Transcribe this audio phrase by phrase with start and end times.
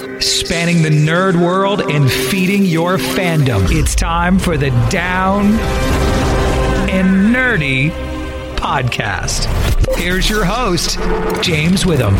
[0.00, 3.66] Spanning the nerd world and feeding your fandom.
[3.70, 5.58] It's time for the Down
[6.88, 7.90] and Nerdy
[8.56, 9.44] podcast.
[9.96, 10.98] Here's your host,
[11.42, 12.14] James Witham.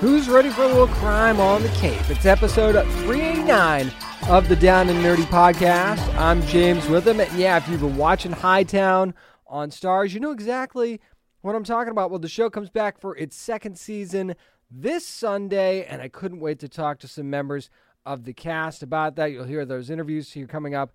[0.00, 2.10] Who's ready for a little crime on the Cape?
[2.10, 2.72] It's episode
[3.04, 3.92] 389
[4.28, 6.00] of the Down and Nerdy podcast.
[6.16, 7.20] I'm James Witham.
[7.20, 9.14] And yeah, if you've been watching Hightown
[9.46, 11.00] on Starz, you know exactly
[11.42, 12.10] what I'm talking about.
[12.10, 14.34] Well, the show comes back for its second season
[14.70, 17.70] this Sunday, and I couldn't wait to talk to some members
[18.06, 19.32] of the cast about that.
[19.32, 20.92] You'll hear those interviews here coming up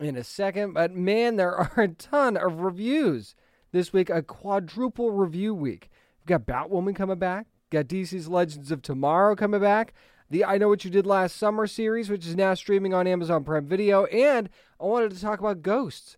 [0.00, 0.74] in a second.
[0.74, 3.34] But man, there are a ton of reviews
[3.72, 5.90] this week, a quadruple review week.
[6.20, 9.94] We've got Batwoman coming back, got DC's Legends of Tomorrow coming back,
[10.30, 13.44] the I Know What You Did Last Summer series, which is now streaming on Amazon
[13.44, 14.48] Prime Video, and
[14.80, 16.16] I wanted to talk about Ghosts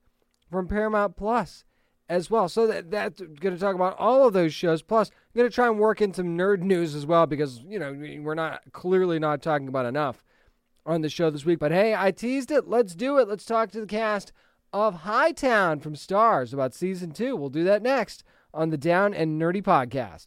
[0.51, 1.65] from Paramount Plus
[2.09, 2.49] as well.
[2.49, 4.83] So that that's going to talk about all of those shows.
[4.83, 7.79] Plus, I'm going to try and work in some nerd news as well because you
[7.79, 7.93] know
[8.23, 10.23] we're not clearly not talking about enough
[10.87, 11.59] on the show this week.
[11.59, 12.69] But hey, I teased it.
[12.69, 13.29] Let's do it.
[13.29, 14.33] Let's talk to the cast
[14.73, 17.37] of Hightown from Starz about season two.
[17.37, 20.25] We'll do that next on the Down and Nerdy podcast.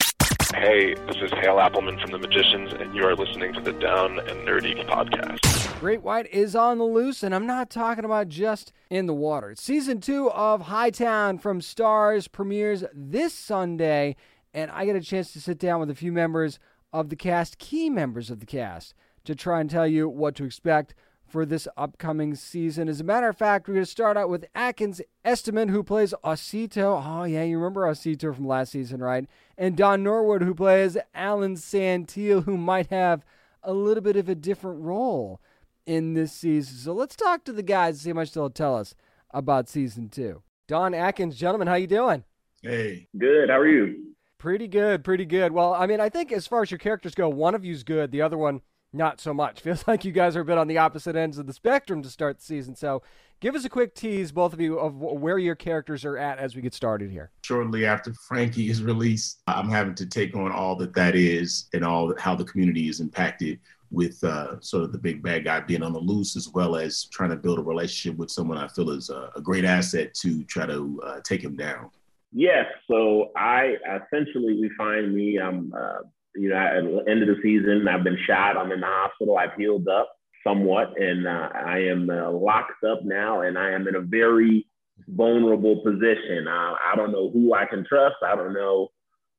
[0.56, 4.20] Hey, this is Hale Appleman from The Magicians, and you are listening to the Down
[4.20, 5.57] and Nerdy podcast.
[5.80, 9.54] Great White is on the loose, and I'm not talking about just in the water.
[9.56, 14.16] Season two of Hightown from Starz premieres this Sunday,
[14.56, 16.58] and I get a chance to sit down with a few members
[16.92, 18.96] of the cast, key members of the cast,
[19.26, 20.96] to try and tell you what to expect
[21.28, 22.90] for this upcoming season.
[22.90, 26.12] As a matter of fact, we're going to start out with Atkins Estimond, who plays
[26.24, 27.04] Osito.
[27.06, 29.30] Oh, yeah, you remember Osito from last season, right?
[29.60, 33.24] And Dohn Norwood, who plays Alan Saintille, who might have
[33.62, 35.40] a little bit of a different role
[35.88, 36.78] in this season.
[36.78, 38.94] So let's talk to the guys and see how much they'll tell us
[39.32, 40.44] about season two.
[40.68, 42.26] Dohn Atkins, gentlemen, how you doing?
[42.62, 43.08] Hey.
[43.18, 43.50] Good.
[43.50, 44.14] How are you?
[44.38, 45.52] Pretty good, pretty good.
[45.52, 48.12] Well, I mean, I think as far as your characters go, one of you's good,
[48.12, 48.62] the other one
[48.94, 49.62] not so much.
[49.62, 52.10] Feels like you guys are a bit on the opposite ends of the spectrum to
[52.10, 52.76] start the season.
[52.76, 53.02] So
[53.40, 56.56] give us a quick tease, both of you, of where your characters are at as
[56.56, 57.32] we get started here.
[57.44, 61.84] Shortly after Frankie is released, I'm having to take on all that that is and
[61.84, 63.60] all how the community is impacted
[63.92, 67.06] with uh, sort of the big bad guy being on the loose, as well as
[67.06, 70.44] trying to build a relationship with someone I feel is a, a great asset to
[70.44, 71.90] try to uh, take him down.
[72.32, 72.66] Yes.
[72.90, 76.00] So I essentially, we find me, I'm uh,
[76.36, 78.58] you know, at the end of the season, I've been shot.
[78.58, 79.38] I'm in the hospital.
[79.38, 80.14] I've healed up
[80.46, 84.68] somewhat, and uh, I am uh, locked up now, and I am in a very
[85.08, 86.48] vulnerable position.
[86.48, 88.18] Uh, I don't know who I can trust.
[88.24, 88.90] I don't know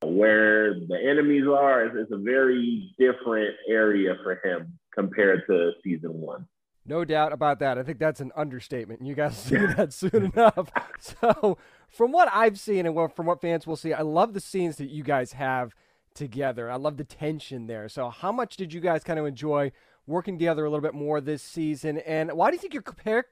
[0.03, 1.85] where the enemies are.
[1.85, 6.47] It's, it's a very different area for him compared to season one.
[6.87, 7.77] No doubt about that.
[7.79, 9.05] I think that's an understatement.
[9.05, 10.71] You guys see that soon enough.
[11.01, 11.59] So,
[11.89, 14.91] from what I've seen and from what fans will see, I love the scenes that
[14.91, 15.75] you guys have
[16.15, 16.71] together.
[16.71, 17.89] I love the tension there.
[17.89, 19.73] So, how much did you guys kind of enjoy
[20.09, 21.99] working together a little bit more this season.
[21.99, 22.83] And why do you think your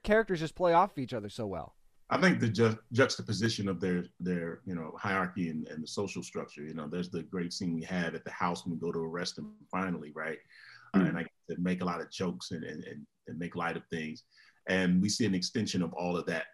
[0.03, 1.73] characters just play off of each other so well?
[2.09, 6.23] I think the ju- juxtaposition of their their you know hierarchy and, and the social
[6.23, 6.63] structure.
[6.63, 8.99] You know, there's the great scene we have at the house when we go to
[8.99, 10.37] arrest him finally, right?
[10.95, 11.05] Mm-hmm.
[11.05, 11.25] Uh, and I
[11.57, 12.83] make a lot of jokes and, and,
[13.27, 14.23] and make light of things,
[14.67, 16.45] and we see an extension of all of that.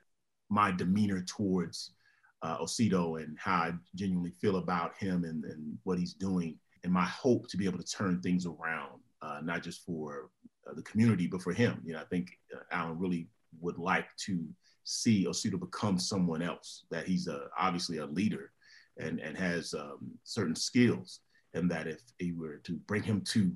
[0.50, 1.94] My demeanor towards
[2.42, 6.92] uh, Osito and how I genuinely feel about him and, and what he's doing, and
[6.92, 10.30] my hope to be able to turn things around, uh, not just for
[10.68, 11.82] uh, the community, but for him.
[11.86, 13.28] You know, I think uh, Alan really
[13.62, 14.44] would like to
[14.84, 16.86] see Osito become someone else.
[16.92, 18.52] That he's a, obviously a leader
[18.98, 21.20] and and has um, certain skills,
[21.54, 23.54] and that if he were to bring him to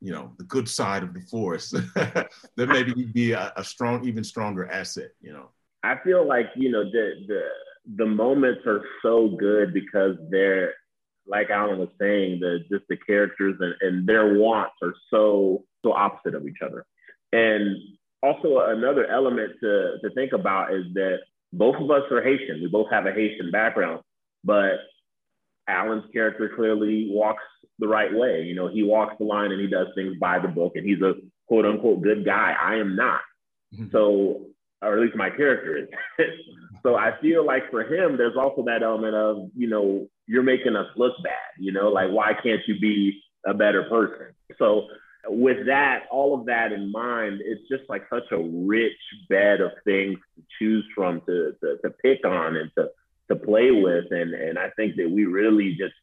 [0.00, 1.70] you know the good side of the force,
[2.56, 5.10] then maybe he'd be a, a, strong, even stronger asset.
[5.20, 5.50] You know,
[5.82, 7.42] I feel like you know the the
[7.96, 10.74] the moments are so good because they're
[11.26, 15.92] like Alan was saying, the just the characters and, and their wants are so so
[15.92, 16.84] opposite of each other.
[17.32, 17.76] And
[18.22, 21.18] also another element to, to think about is that
[21.52, 22.60] both of us are Haitian.
[22.60, 24.02] We both have a Haitian background,
[24.44, 24.78] but
[25.68, 27.42] Alan's character clearly walks
[27.78, 28.42] the right way.
[28.42, 31.00] You know, he walks the line and he does things by the book, and he's
[31.00, 31.14] a
[31.46, 32.54] quote unquote good guy.
[32.60, 33.20] I am not.
[33.74, 33.86] Mm-hmm.
[33.92, 34.46] So,
[34.82, 35.88] or at least my character is.
[36.82, 40.76] so I feel like for him, there's also that element of, you know, you're making
[40.76, 41.34] us look bad.
[41.58, 44.34] You know, like why can't you be a better person?
[44.58, 44.88] So
[45.26, 48.92] with that, all of that in mind, it's just like such a rich
[49.28, 52.90] bed of things to choose from, to, to, to pick on and to,
[53.28, 54.06] to play with.
[54.10, 55.94] And, and I think that we really just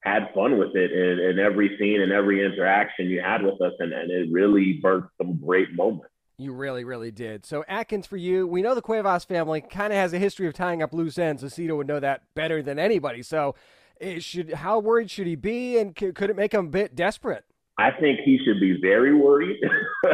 [0.00, 3.72] had fun with it in, in every scene and every interaction you had with us.
[3.78, 6.08] And, and it really birthed some great moments.
[6.38, 7.44] You really, really did.
[7.44, 10.54] So, Atkins, for you, we know the Cuevas family kind of has a history of
[10.54, 11.44] tying up loose ends.
[11.44, 13.22] Osito would know that better than anybody.
[13.22, 13.54] So,
[14.00, 17.44] it should how worried should he be, and could it make him a bit desperate?
[17.82, 19.58] I think he should be very worried.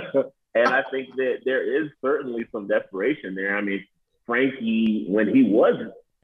[0.55, 3.55] and I think that there is certainly some desperation there.
[3.55, 3.85] I mean,
[4.25, 5.75] Frankie, when he was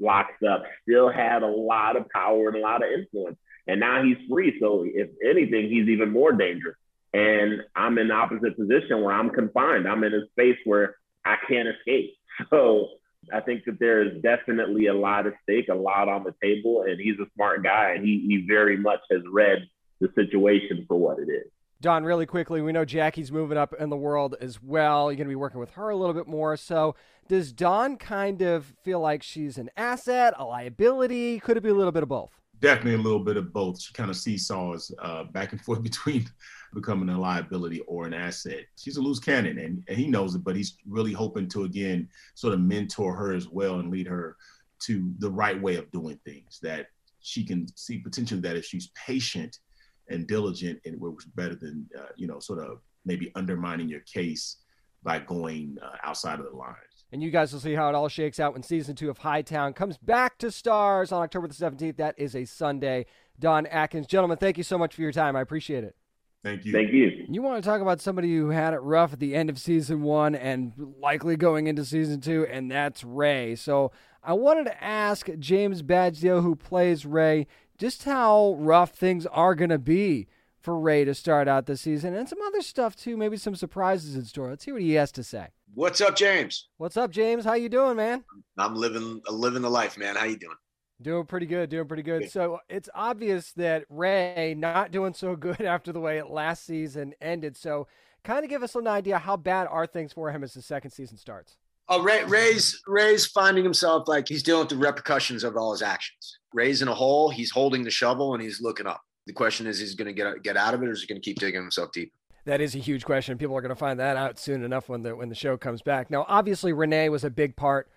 [0.00, 3.36] locked up, still had a lot of power and a lot of influence.
[3.66, 4.56] And now he's free.
[4.58, 6.76] So, if anything, he's even more dangerous.
[7.12, 9.86] And I'm in the opposite position where I'm confined.
[9.86, 12.14] I'm in a space where I can't escape.
[12.50, 12.88] So,
[13.32, 16.82] I think that there is definitely a lot at stake, a lot on the table.
[16.82, 17.92] And he's a smart guy.
[17.92, 19.68] And he, he very much has read
[20.04, 21.50] the situation for what it is.
[21.80, 25.10] Dohn, really quickly, we know Jackie's moving up in the world as well.
[25.10, 26.56] You're going to be working with her a little bit more.
[26.56, 26.94] So,
[27.28, 31.40] does Dawn kind of feel like she's an asset, a liability?
[31.40, 32.30] Could it be a little bit of both?
[32.60, 33.80] Definitely a little bit of both.
[33.80, 36.26] She kind of seesaws uh, back and forth between
[36.72, 38.64] becoming a liability or an asset.
[38.76, 42.08] She's a loose cannon, and, and he knows it, but he's really hoping to, again,
[42.34, 44.36] sort of mentor her as well and lead her
[44.84, 46.60] to the right way of doing things.
[46.62, 46.86] That
[47.20, 49.58] she can see potentially that if she's patient–
[50.08, 54.58] and diligent and was better than uh, you know sort of maybe undermining your case
[55.02, 56.76] by going uh, outside of the lines.
[57.12, 59.74] And you guys will see how it all shakes out when season two of Hightown
[59.74, 61.96] comes back to Starz on October the 17th.
[61.98, 63.06] That is a Sunday.
[63.38, 65.36] Dohn Atkins, gentlemen, thank you so much for your time.
[65.36, 65.94] I appreciate it.
[66.42, 66.72] Thank you.
[66.72, 67.24] Thank you.
[67.28, 70.02] You want to talk about somebody who had it rough at the end of season
[70.02, 73.56] one and likely going into season two, and that's Ray.
[73.56, 73.92] So
[74.22, 77.46] I wanted to ask James Badge Dale, who plays Ray,
[77.78, 80.28] just how rough things are going to be
[80.60, 84.16] for Ray to start out the season and some other stuff too, maybe some surprises
[84.16, 84.50] in store.
[84.50, 85.48] Let's hear what he has to say.
[85.74, 86.68] What's up, James?
[86.78, 87.44] What's up, James?
[87.44, 88.24] How you doing, man?
[88.56, 90.16] I'm living living the life, man.
[90.16, 90.56] How you doing?
[91.02, 92.30] Doing pretty good, doing pretty good.
[92.30, 97.12] So it's obvious that Ray not doing so good after the way it last season
[97.20, 97.56] ended.
[97.56, 97.88] So
[98.22, 100.92] kind of give us an idea how bad are things for him as the second
[100.92, 101.56] season starts.
[101.88, 105.82] Oh, Ray, Ray's Ray's finding himself like he's dealing with the repercussions of all his
[105.82, 106.38] actions.
[106.54, 107.28] Ray's in a hole.
[107.28, 109.02] He's holding the shovel and he's looking up.
[109.26, 111.06] The question is, is he's going to get get out of it, or is he
[111.06, 112.12] going to keep digging himself deep?
[112.46, 113.38] That is a huge question.
[113.38, 115.82] People are going to find that out soon enough when the when the show comes
[115.82, 116.10] back.
[116.10, 117.88] Now, obviously, Renee was a big part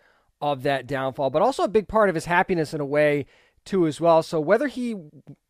[0.42, 3.26] of that downfall, but also a big part of his happiness in a way
[3.66, 4.24] too, as well.
[4.24, 4.96] So, whether he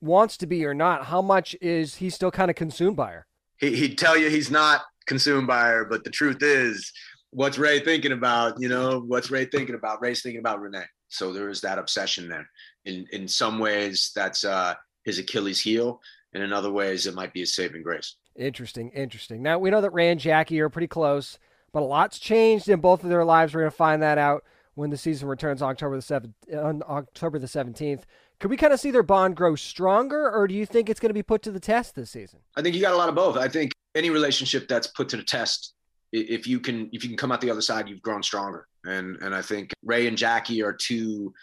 [0.01, 3.27] wants to be or not, how much is he still kind of consumed by her?
[3.57, 6.91] He, he'd tell you he's not consumed by her, but the truth is
[7.31, 8.59] what's Ray thinking about?
[8.59, 10.01] You know, what's Ray thinking about?
[10.01, 10.85] Ray's thinking about Renee.
[11.09, 12.49] So there is that obsession there.
[12.85, 16.01] In in some ways, that's uh, his Achilles heel,
[16.33, 18.15] and in other ways, it might be his saving grace.
[18.35, 19.41] Interesting, interesting.
[19.41, 21.39] Now we know that Ray and Jackie are pretty close,
[21.71, 23.53] but a lot's changed in both of their lives.
[23.53, 24.43] We're going to find that out
[24.75, 28.05] when the season returns October the seventh, on October the seventeenth.
[28.39, 31.09] Could we kind of see their bond grow stronger, or do you think it's going
[31.09, 32.39] to be put to the test this season?
[32.55, 33.37] I think you got a lot of both.
[33.37, 35.73] I think any relationship that's put to the test
[36.21, 38.67] if you can if you can come out the other side, you've grown stronger.
[38.85, 41.33] And and I think Ray and Jackie are two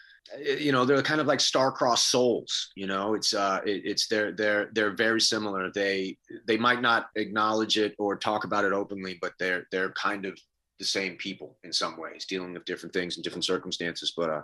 [0.43, 3.15] you know they're kind of like star-crossed souls you know?
[3.15, 5.71] It's uh it, it's they're they're they're very similar.
[5.71, 6.17] They
[6.47, 10.39] they might not acknowledge it or talk about it openly but they're they're kind of
[10.79, 14.13] the same people in some ways dealing with different things in different circumstances.
[14.17, 14.43] But uh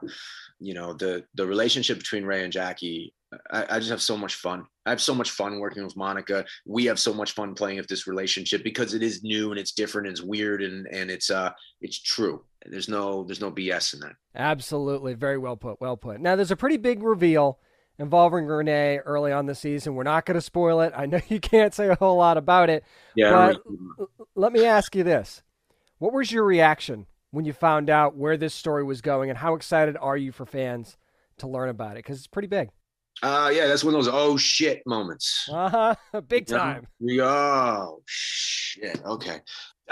[0.60, 3.12] you know the the relationship between ray and jackie
[3.50, 4.66] I, I, just have so much fun.
[4.86, 6.44] I have so much fun working with monica.
[6.66, 9.72] We have so much fun playing with this relationship because it is new and it's
[9.72, 12.44] different and it's weird and and it's uh it's true.
[12.66, 14.16] There's no there's no bs in that.
[14.34, 15.14] Absolutely.
[15.14, 16.20] Very well put well put.
[16.20, 17.60] Now there's a pretty big reveal
[17.98, 19.94] involving renee early on the season.
[19.94, 20.92] We're not going to spoil it.
[20.96, 24.96] I know you can't say a whole lot about it yeah but let me ask
[24.96, 25.42] you this.
[25.98, 29.54] What was your reaction when you found out where this story was going, and how
[29.54, 30.96] excited are you for fans
[31.38, 32.04] to learn about it?
[32.04, 32.70] Because it's pretty big.
[33.22, 35.48] Uh, yeah, that's one of those oh shit moments.
[35.52, 36.20] Uh huh.
[36.28, 36.86] Big time.
[37.20, 39.00] Oh shit.
[39.04, 39.40] Okay.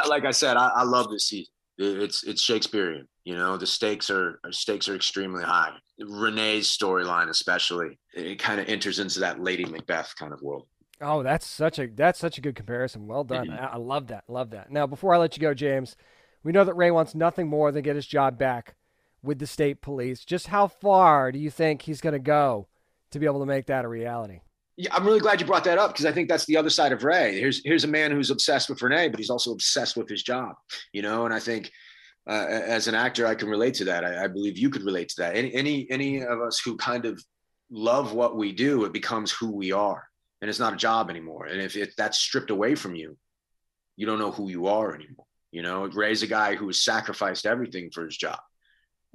[0.09, 1.53] Like I said, I, I love this season.
[1.77, 3.07] It's it's Shakespearean.
[3.25, 5.73] You know, the stakes are stakes are extremely high.
[6.01, 10.67] Renee's storyline, especially, it kind of enters into that Lady Macbeth kind of world.
[11.01, 13.07] Oh, that's such a that's such a good comparison.
[13.07, 13.51] Well done.
[13.51, 14.25] I, I love that.
[14.29, 14.71] Love that.
[14.71, 15.97] Now, before I let you go, James,
[16.43, 18.75] we know that Ray wants nothing more than get his job back
[19.23, 20.25] with the state police.
[20.25, 22.69] Just how far do you think he's going to go
[23.11, 24.41] to be able to make that a reality?
[24.77, 26.93] Yeah, I'm really glad you brought that up because I think that's the other side
[26.93, 27.39] of Ray.
[27.39, 30.55] Here's here's a man who's obsessed with Renee, but he's also obsessed with his job.
[30.93, 31.73] You know, and I think
[32.29, 34.05] uh, as an actor, I can relate to that.
[34.05, 35.35] I, I believe you could relate to that.
[35.35, 37.21] Any any any of us who kind of
[37.71, 40.05] love what we do, it becomes who we are,
[40.41, 41.47] and it's not a job anymore.
[41.47, 43.17] And if that's stripped away from you,
[43.97, 45.27] you don't know who you are anymore.
[45.51, 48.39] You know, Ray's a guy who has sacrificed everything for his job.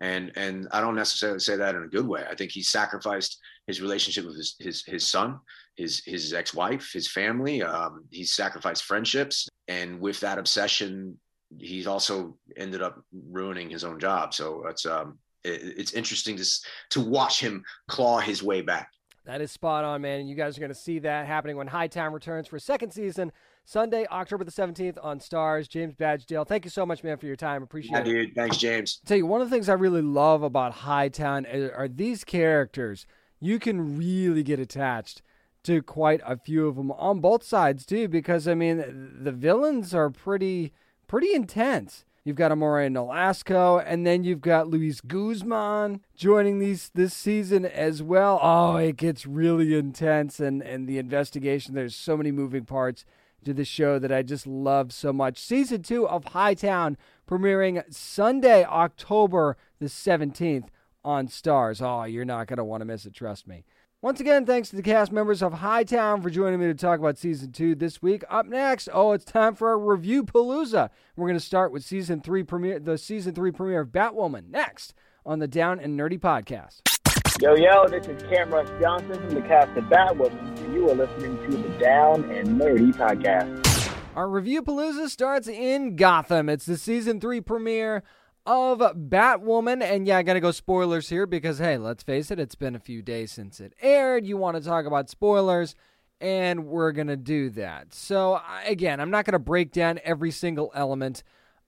[0.01, 2.25] And and I don't necessarily say that in a good way.
[2.29, 3.37] I think he sacrificed
[3.67, 5.39] his relationship with his his, his son,
[5.75, 7.61] his his ex-wife, his family.
[7.61, 11.17] Um, he's sacrificed friendships, and with that obsession,
[11.59, 14.33] he's also ended up ruining his own job.
[14.33, 16.45] So it's um it, it's interesting to
[16.91, 18.89] to watch him claw his way back.
[19.25, 20.21] That is spot on, man.
[20.21, 23.31] And you guys are going to see that happening when Hightown returns for second season
[23.65, 25.69] Sunday, October the 17th on Starz.
[25.69, 27.63] James Badge Dale, thank you so much, man, for your time.
[27.63, 28.03] Appreciate yeah, it.
[28.03, 28.35] dude.
[28.35, 28.99] Thanks, James.
[29.03, 33.05] I'll tell you, one of the things I really love about Hightown are these characters.
[33.39, 35.21] You can really get attached
[35.63, 39.93] to quite a few of them on both sides, too, because, I mean, the villains
[39.93, 40.73] are pretty,
[41.07, 42.03] pretty intense.
[42.25, 48.01] You've got Amaury Nolasco, and then you've got Luis Guzman joining these this season as
[48.01, 48.39] well.
[48.41, 51.75] Oh, it gets really intense, and and the investigation.
[51.75, 53.03] There's so many moving parts
[53.45, 55.37] to the show that I just love so much.
[55.37, 56.97] Season two of Hightown
[57.27, 60.67] premiering Sunday, October the 17th
[61.03, 61.81] on Starz.
[61.81, 63.65] Oh, you're not going to want to miss it, trust me.
[64.01, 67.17] Once again, thanks to the cast members of Hightown for joining me to talk about
[67.17, 68.23] season two this week.
[68.29, 70.89] Up next, oh, it's time for a review palooza.
[71.15, 74.93] We're going to start with season three premiere, the season three premiere of Batwoman next
[75.25, 76.92] on the Down and Nerdy podcast.
[77.41, 81.35] Yo, yo, this is Camrus Johnson from the cast of Batwoman, and you are listening
[81.49, 83.93] to the Down and Nerdy podcast.
[84.15, 86.47] Our review palooza starts in Gotham.
[86.47, 88.03] It's the season three premiere
[88.45, 89.81] of Batwoman.
[89.81, 92.79] And yeah, I gotta go spoilers here because, hey, let's face it, it's been a
[92.79, 94.27] few days since it aired.
[94.27, 95.73] You want to talk about spoilers,
[96.21, 97.95] and we're gonna do that.
[97.95, 101.23] So, again, I'm not gonna break down every single element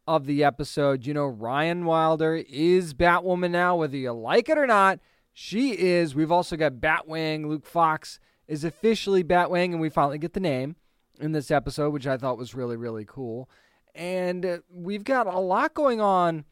[0.08, 1.08] of the episode.
[1.08, 5.00] You know, Ryan Wilder is Batwoman now, whether you like it or not.
[5.38, 6.16] She is.
[6.16, 7.46] We've also got Batwing.
[7.46, 10.78] Luke Fox is officially Batwing, and we finally get the name
[11.20, 13.50] in this episode, which I thought was really, really cool.
[13.94, 16.46] And uh, we've got a lot going on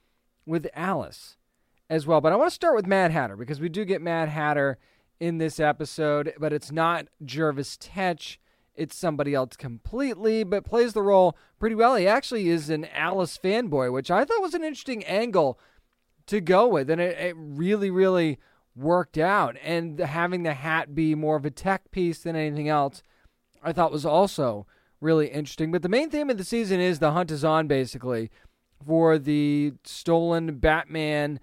[0.46, 1.38] with Alice
[1.90, 2.20] as well.
[2.20, 4.78] But I want to start with Mad Hatter because we do get Mad Hatter
[5.18, 8.38] in this episode, but it's not Jervis Tetch.
[8.76, 11.96] It's somebody else completely, but plays the role pretty well.
[11.96, 15.58] He actually is an Alice fanboy, which I thought was an interesting angle
[16.28, 16.90] to go with.
[16.90, 18.40] And it, it really, really
[18.76, 19.58] worked out.
[19.64, 23.02] And having the hat be more of a tech piece than anything else,
[23.64, 24.66] I thought was also
[25.00, 25.72] really interesting.
[25.72, 28.32] But the main theme of the season is the hunt is on, basically,
[28.86, 31.40] for the stolen Batman,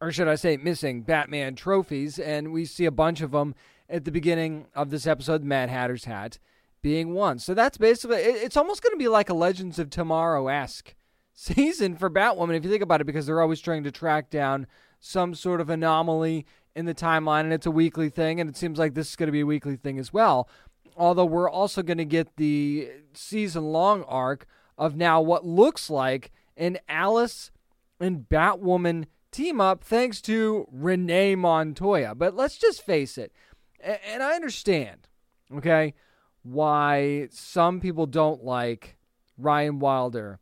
[0.00, 2.18] or should I say, missing Batman trophies.
[2.18, 3.54] And we see a bunch of them
[3.88, 6.38] at the beginning of this episode, Mad Hatter's hat
[6.82, 7.38] being one.
[7.38, 10.94] So that's basically, it's almost going to be like a Legends of Tomorrow esque
[11.34, 14.66] season for Batwoman, if you think about it, because they're always trying to track down
[15.00, 18.78] some sort of anomaly in the timeline, and it's a weekly thing, and it seems
[18.78, 20.48] like this is going to be a weekly thing as well.
[20.96, 24.46] Although we're also going to get the season long arc
[24.76, 27.50] of now what looks like an Alice
[27.98, 32.14] and Batwoman team up thanks to Renee Montoya.
[32.14, 33.32] But let's just face it,
[33.80, 35.08] and I understand,
[35.54, 35.94] okay,
[36.42, 38.96] why some people don't like
[39.36, 40.40] Ryan Wilder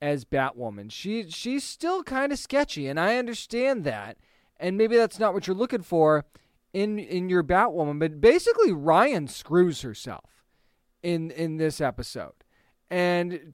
[0.00, 0.90] as Batwoman.
[0.90, 4.18] She she's still kind of sketchy, and I understand that.
[4.64, 6.24] And maybe that's not what you're looking for
[6.72, 10.46] in in your Batwoman, but basically Ryan screws herself
[11.02, 12.32] in in this episode.
[12.90, 13.52] And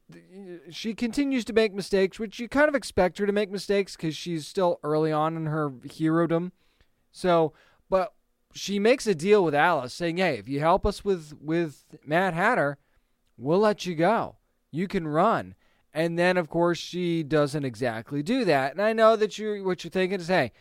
[0.70, 4.14] she continues to make mistakes, which you kind of expect her to make mistakes because
[4.14, 6.52] she's still early on in her herodom.
[7.10, 7.54] So,
[7.88, 8.12] but
[8.54, 12.34] she makes a deal with Alice saying, "Hey, if you help us with with Mad
[12.34, 12.78] Hatter,
[13.36, 14.36] we'll let you go.
[14.70, 15.56] You can run."
[15.92, 18.70] And then, of course, she doesn't exactly do that.
[18.70, 20.52] And I know that you what you're thinking is, "Hey,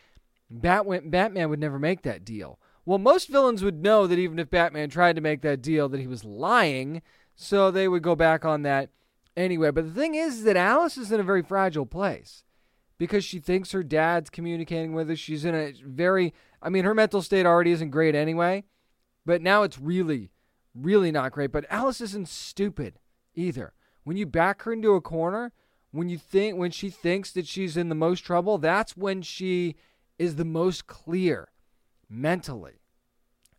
[0.50, 4.50] Batman, Batman would never make that deal." Well, most villains would know that even if
[4.50, 7.02] Batman tried to make that deal, that he was lying,
[7.36, 8.90] so they would go back on that
[9.38, 9.70] anyway.
[9.72, 12.44] But the thing is, that Alice is in a very fragile place
[12.98, 15.16] because she thinks her dad's communicating with her.
[15.16, 18.64] She's in a very, I mean, her mental state already isn't great anyway,
[19.26, 20.32] but now it's really,
[20.74, 21.52] really not great.
[21.52, 23.00] But Alice isn't stupid
[23.36, 23.74] either.
[24.04, 25.52] When you back her into a corner,
[25.92, 29.76] when you think, when she thinks that she's in the most trouble, that's when she
[30.20, 31.48] is the most clear
[32.10, 32.82] mentally.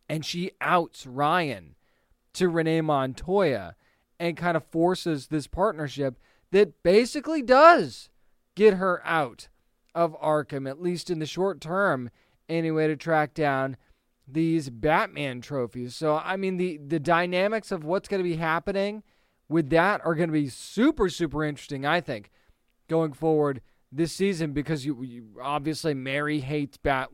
[0.07, 1.75] And she outs Ryan
[2.33, 3.75] to Renee Montoya
[4.19, 6.19] and kind of forces this partnership
[6.51, 8.09] that basically does
[8.55, 9.47] get her out
[9.95, 12.09] of Arkham, at least in the short term,
[12.47, 13.77] anyway, to track down
[14.27, 15.95] these Batman trophies.
[15.95, 19.03] So, I mean, the, the dynamics of what's going to be happening
[19.49, 22.31] with that are going to be super, super interesting, I think,
[22.87, 27.09] going forward this season because you, you obviously Mary hates Bat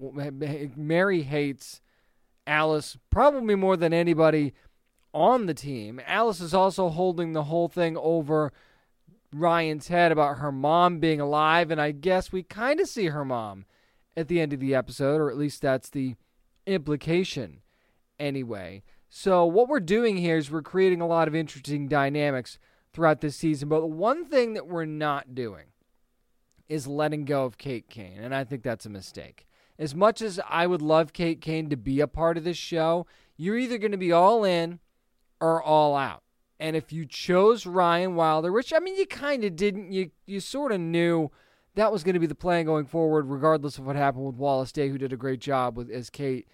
[0.78, 1.82] Mary hates
[2.46, 4.54] Alice probably more than anybody
[5.14, 6.00] on the team.
[6.06, 8.54] Alice is also holding the whole thing over
[9.34, 13.26] Ryan's head about her mom being alive, and I guess we kind of see her
[13.26, 13.66] mom
[14.16, 16.16] at the end of the episode, or at least that's the
[16.66, 17.62] implication
[18.20, 18.84] anyway.
[19.10, 22.60] So, what we're doing here is we're creating a lot of interesting dynamics
[22.94, 25.66] throughout this season, but one thing that we're not doing
[26.70, 29.48] is letting go of Kate Kane, and I think that's a mistake.
[29.80, 33.06] As much as I would love Kate Kane to be a part of this show,
[33.36, 34.80] you're either going to be all in
[35.40, 36.24] or all out.
[36.60, 40.40] And if you chose Ryan Wilder, which I mean you kind of didn't, you you
[40.40, 41.30] sort of knew
[41.76, 44.72] that was going to be the plan going forward, regardless of what happened with Wallis
[44.72, 46.48] Day, who did a great job with as Kate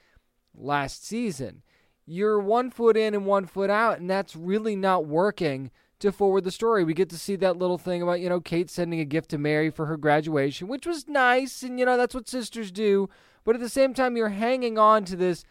[0.53, 1.63] last season.
[2.05, 5.71] You're one foot in and one foot out, and that's really not working
[6.03, 6.83] to forward the story.
[6.83, 9.37] We get to see that little thing about, you know, Kate sending a gift to
[9.37, 13.09] Mary for her graduation, which was nice, and, you know, that's what sisters do.
[13.45, 15.45] But at the same time, you're hanging on to this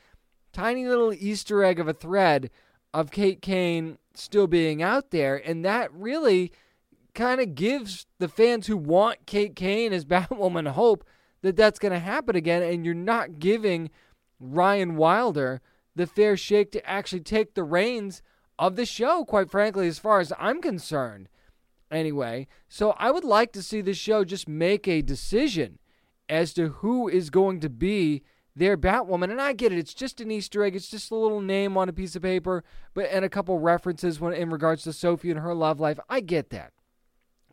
[0.52, 2.50] tiny little Easter egg of a thread
[2.92, 6.52] of Kate Kane still being out there, and that really
[7.14, 11.02] kind of gives the fans who want Kate Kane as Batwoman hope
[11.40, 13.90] that that's going to happen again, and you're not giving
[14.38, 15.62] Ryan Wilder
[15.96, 18.22] the fair shake to actually take the reins
[18.58, 21.28] of the show, quite frankly, as far as I'm concerned.
[21.90, 25.78] Anyway, so I would like to see the show just make a decision
[26.28, 28.22] as to who is going to be
[28.56, 29.30] their Batwoman.
[29.30, 30.74] And I get it; it's just an Easter egg.
[30.74, 34.20] It's just a little name on a piece of paper, but and a couple references
[34.20, 35.98] when in regards to Sophie and her love life.
[36.08, 36.72] I get that,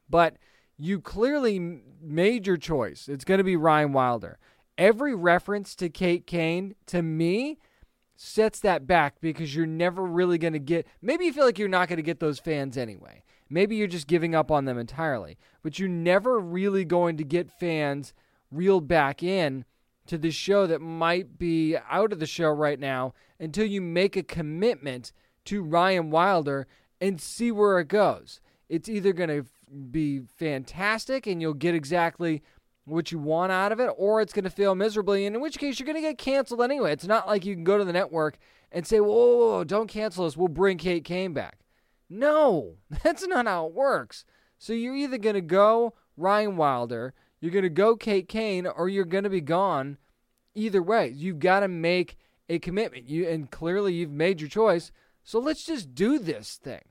[0.10, 0.38] but
[0.78, 3.10] you clearly made your choice.
[3.10, 4.40] It's going to be Ryan Wilder.
[4.78, 7.60] Every reference to Kate Kane to me
[8.22, 10.86] sets that back because you're never really going to get.
[11.02, 13.24] Maybe you feel like you're not going to get those fans anyway.
[13.50, 17.50] Maybe you're just giving up on them entirely, but you're never really going to get
[17.50, 18.14] fans
[18.52, 19.64] reeled back in
[20.08, 24.18] to the show that might be out of the show right now until you make
[24.18, 25.14] a commitment
[25.46, 26.68] to Ryan Wilder
[27.00, 28.42] and see where it goes.
[28.68, 29.46] It's either going to
[29.92, 32.44] be fantastic and you'll get exactly
[32.90, 35.58] what you want out of it, or it's going to fail miserably, and in which
[35.58, 36.92] case you're going to get canceled anyway.
[36.92, 38.38] It's not like you can go to the network
[38.72, 41.60] and say, whoa, don't cancel us, we'll bring Kate Kane back.
[42.10, 44.26] No, that's not how it works.
[44.58, 48.90] So you're either going to go Ryan Wilder you're going to go Kate Kane or
[48.90, 49.98] you're going to be gone.
[50.56, 52.18] Either way, you've got to make
[52.50, 53.08] a commitment.
[53.08, 54.92] You and clearly you've made your choice.
[55.24, 56.84] So let's just do this thing.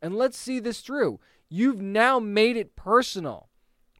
[0.00, 1.18] And let's see this through.
[1.48, 3.48] You've now made it personal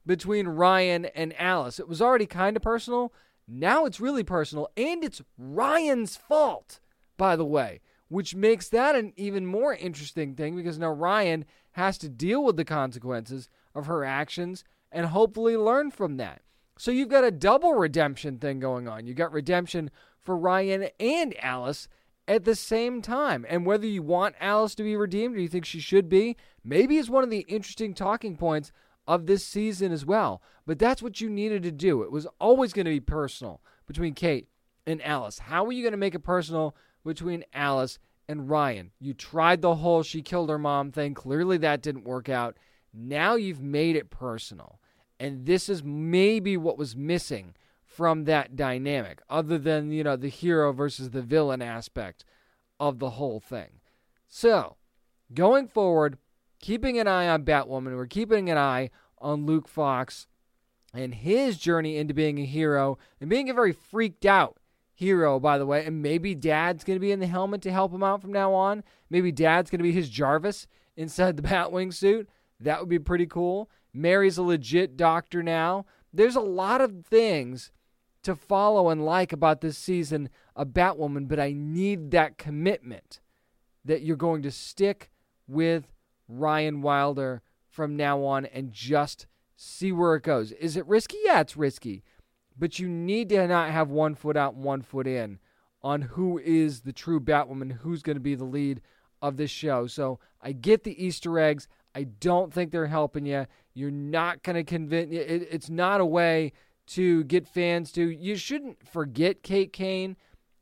[0.07, 1.79] between Ryan and Alice.
[1.79, 3.13] It was already kind of personal.
[3.47, 6.79] Now it's really personal and it's Ryan's fault,
[7.17, 11.97] by the way, which makes that an even more interesting thing because now Ryan has
[11.99, 16.41] to deal with the consequences of her actions and hopefully learn from that.
[16.79, 19.05] So you've got a double redemption thing going on.
[19.05, 19.91] You've got redemption
[20.21, 21.87] for Ryan and Alice
[22.27, 23.45] at the same time.
[23.47, 26.97] And whether you want Alice to be redeemed or you think she should be, maybe
[26.97, 28.71] is one of the interesting talking points
[29.07, 30.41] of this season as well.
[30.65, 32.03] But that's what you needed to do.
[32.03, 34.47] It was always going to be personal between Kate
[34.85, 35.39] and Alice.
[35.39, 38.91] How are you going to make it personal between Alice and Ryan?
[38.99, 41.13] You tried the whole she killed her mom thing.
[41.13, 42.57] Clearly that didn't work out.
[42.93, 44.79] Now you've made it personal.
[45.19, 50.27] And this is maybe what was missing from that dynamic, other than, you know, the
[50.27, 52.23] hero versus the villain aspect
[52.79, 53.79] of the whole thing.
[54.27, 54.75] So,
[55.33, 56.17] going forward,
[56.59, 58.89] keeping an eye on Batwoman, we're keeping an eye
[59.19, 60.27] on Luke Fox
[60.93, 64.57] and his journey into being a hero and being a very freaked out
[64.93, 65.85] hero, by the way.
[65.85, 68.53] And maybe dad's going to be in the helmet to help him out from now
[68.53, 68.83] on.
[69.09, 72.29] Maybe dad's going to be his Jarvis inside the Batwing suit.
[72.59, 73.69] That would be pretty cool.
[73.93, 75.85] Mary's a legit doctor now.
[76.11, 77.71] There's a lot of things
[78.23, 83.21] to follow and like about this season of Batwoman, but I need that commitment
[83.85, 85.11] that you're going to stick
[85.47, 85.93] with
[86.27, 90.51] Ryan Wilder from now on and just see where it goes.
[90.53, 91.17] Is it risky?
[91.23, 92.03] Yeah, it's risky.
[92.57, 95.39] But you need to not have one foot out and one foot in
[95.83, 98.81] on who is the true Batwoman, who's going to be the lead
[99.21, 99.87] of this show.
[99.87, 101.67] So I get the Easter eggs.
[101.93, 103.45] I don't think they're helping you.
[103.73, 105.11] You're not going to convince.
[105.11, 106.53] It, it's not a way
[106.87, 108.09] to get fans to.
[108.09, 110.15] You shouldn't forget Kate Kane,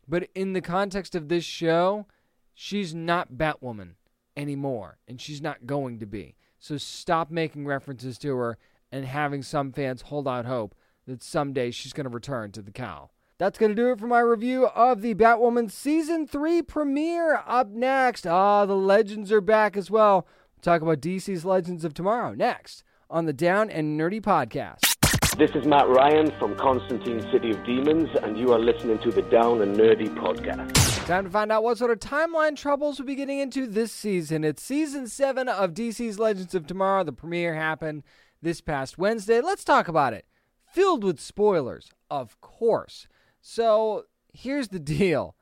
[0.08, 2.08] but in the context of this show,
[2.54, 3.91] she's not Batwoman
[4.35, 6.35] anymore, and she's not going to be.
[6.59, 8.57] So stop making references to her
[8.91, 10.75] and having some fans hold out hope
[11.07, 13.11] that someday she's going to return to the cowl.
[13.37, 17.41] That's going to do it for my review of the Batwoman Season 3 premiere.
[17.45, 20.25] Up next, ah, the Legends are back as well.
[20.55, 24.95] We'll talk about DC's Legends of Tomorrow next on the Down and Nerdy Podcast.
[25.37, 29.21] This is Matt Ryan from Constantine City of Demons, and you are listening to the
[29.23, 30.94] Down and Nerdy Podcast.
[31.05, 34.43] Time to find out what sort of timeline troubles we'll be getting into this season.
[34.43, 37.03] It's season seven of DC's Legends of Tomorrow.
[37.03, 38.01] The premiere happened
[38.41, 39.39] this past Wednesday.
[39.39, 40.25] Let's talk about it.
[40.73, 43.07] Filled with spoilers, of course.
[43.39, 45.35] So here's the deal: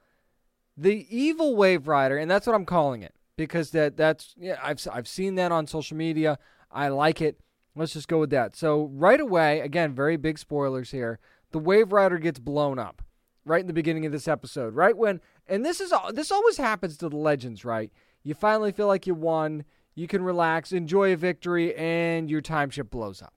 [0.76, 5.08] the evil Waverider, and that's what I'm calling it because that that's yeah I've I've
[5.08, 6.39] seen that on social media.
[6.71, 7.39] I like it.
[7.73, 8.58] Let's just go with that.
[8.58, 11.19] So right away, again, very big spoilers here.
[11.52, 13.02] The Waverider gets blown up
[13.45, 14.75] right in the beginning of this episode.
[14.75, 17.65] Right when, and this is this always happens to the legends.
[17.65, 17.91] Right,
[18.23, 19.65] you finally feel like you won.
[19.95, 23.34] You can relax, enjoy a victory, and your time ship blows up.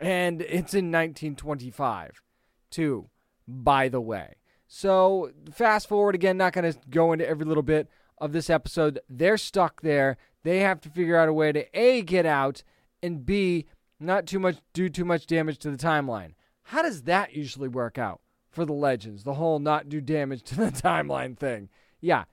[0.00, 2.22] And it's in 1925,
[2.70, 3.10] too,
[3.46, 4.34] by the way.
[4.66, 7.88] So fast forward again, not going to go into every little bit
[8.18, 8.98] of this episode.
[9.08, 10.16] They're stuck there.
[10.42, 12.62] They have to figure out a way to A, get out,
[13.02, 13.66] and B,
[14.00, 16.34] not too much do too much damage to the timeline.
[16.64, 19.24] How does that usually work out for the legends?
[19.24, 21.68] The whole not do damage to the timeline thing.
[22.00, 22.24] Yeah,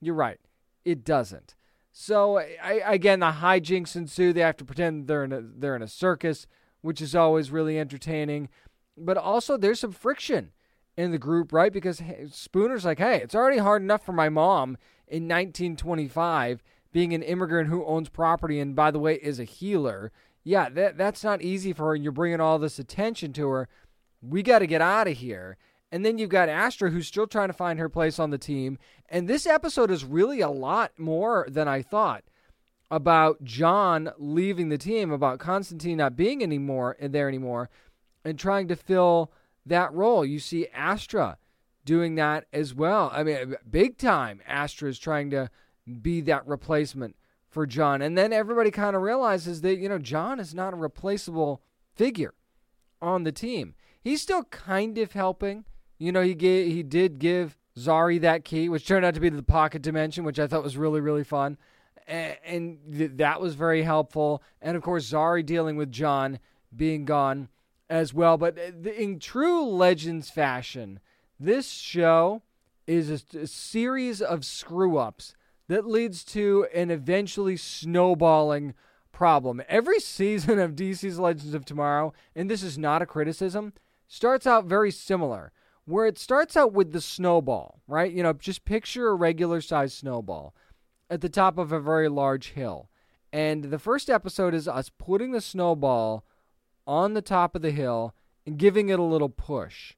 [0.00, 0.40] you're right.
[0.84, 1.54] It doesn't.
[1.92, 4.32] So I, again, the hijinks ensue.
[4.32, 6.46] They have to pretend they're in a they're in a circus,
[6.80, 8.48] which is always really entertaining.
[8.96, 10.50] But also, there's some friction
[10.96, 11.72] in the group, right?
[11.72, 17.22] Because Spooner's like, hey, it's already hard enough for my mom in 1925 being an
[17.22, 20.12] immigrant who owns property and, by the way, is a healer.
[20.44, 23.68] Yeah, that that's not easy for her, and you're bringing all this attention to her.
[24.28, 25.56] We got to get out of here.
[25.92, 28.78] And then you've got Astra, who's still trying to find her place on the team.
[29.08, 32.24] And this episode is really a lot more than I thought
[32.90, 37.70] about John leaving the team, about Constantine not being anymore uh, there anymore,
[38.24, 39.32] and trying to fill
[39.66, 40.24] that role.
[40.24, 41.38] You see Astra
[41.84, 43.10] doing that as well.
[43.12, 44.40] I mean, uh, big time.
[44.46, 45.50] Astra is trying to
[46.00, 47.16] be that replacement
[47.48, 48.02] for John.
[48.02, 51.62] And then everybody kind of realizes that, you know, John is not a replaceable
[51.94, 52.34] figure
[53.00, 53.74] on the team.
[54.04, 55.64] He's still kind of helping.
[55.98, 59.30] You know, he gave, he did give Zari that key, which turned out to be
[59.30, 61.56] the pocket dimension, which I thought was really, really fun.
[62.06, 64.42] And, and th- that was very helpful.
[64.60, 66.38] And of course, Zari dealing with John
[66.76, 67.48] being gone
[67.88, 68.36] as well.
[68.36, 71.00] But uh, in true Legends fashion,
[71.40, 72.42] this show
[72.86, 75.34] is a, a series of screw ups
[75.68, 78.74] that leads to an eventually snowballing
[79.12, 79.62] problem.
[79.66, 83.72] Every season of DC's Legends of Tomorrow, and this is not a criticism,
[84.06, 85.52] starts out very similar,
[85.84, 88.12] where it starts out with the snowball, right?
[88.12, 90.54] You know, just picture a regular sized snowball
[91.10, 92.88] at the top of a very large hill.
[93.32, 96.24] And the first episode is us putting the snowball
[96.86, 98.14] on the top of the hill
[98.46, 99.94] and giving it a little push,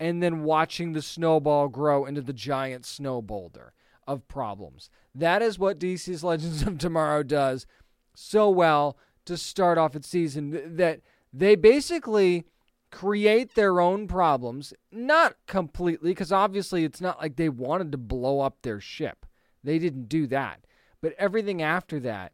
[0.00, 3.72] and then watching the snowball grow into the giant snow boulder
[4.06, 4.88] of problems.
[5.14, 7.66] That is what DC's Legends of Tomorrow does
[8.14, 11.00] so well to start off its season that
[11.32, 12.46] they basically
[12.90, 18.40] create their own problems, not completely, because obviously it's not like they wanted to blow
[18.40, 19.26] up their ship.
[19.62, 20.64] They didn't do that.
[21.00, 22.32] But everything after that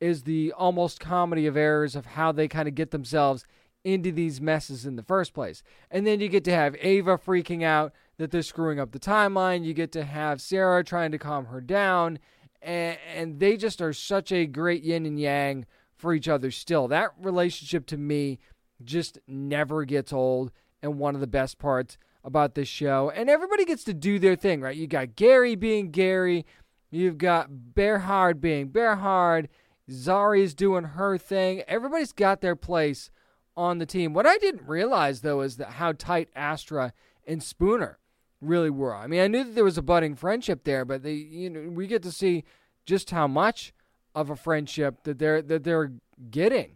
[0.00, 3.44] is the almost comedy of errors of how they kind of get themselves
[3.84, 5.62] into these messes in the first place.
[5.90, 9.64] And then you get to have Ava freaking out that they're screwing up the timeline.
[9.64, 12.18] You get to have Sarah trying to calm her down.
[12.60, 16.88] And, and they just are such a great yin and yang for each other still.
[16.88, 18.38] That relationship to me
[18.84, 20.52] just never gets old.
[20.82, 23.10] and one of the best parts about this show.
[23.10, 24.76] And everybody gets to do their thing, right?
[24.76, 26.44] You got Gary being Gary,
[26.90, 29.46] you've got Behrad being Behrad,
[29.90, 31.62] Zari's doing her thing.
[31.66, 33.10] Everybody's got their place
[33.56, 34.12] on the team.
[34.12, 36.92] What I didn't realize though is that how tight Astra
[37.26, 37.98] and Spooner
[38.40, 38.94] really were.
[38.94, 41.70] I mean, I knew that there was a budding friendship there, but they, you know,
[41.70, 42.44] we get to see
[42.84, 43.72] just how much
[44.14, 45.92] of a friendship that they're that they're
[46.30, 46.75] getting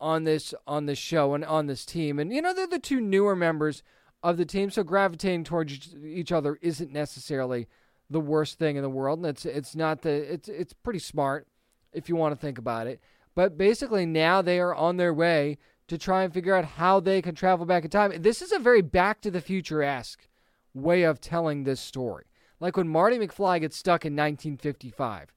[0.00, 2.18] on this on this show and on this team.
[2.18, 3.82] And you know, they're the two newer members
[4.22, 7.68] of the team, so gravitating towards each other isn't necessarily
[8.08, 9.20] the worst thing in the world.
[9.20, 11.46] And it's it's not the it's it's pretty smart
[11.92, 13.00] if you want to think about it.
[13.34, 15.58] But basically, now they are on their way
[15.88, 18.12] to try and figure out how they can travel back in time.
[18.22, 20.28] This is a very Back to the Future esque
[20.74, 22.26] way of telling this story.
[22.60, 25.32] Like when Marty McFly gets stuck in 1955,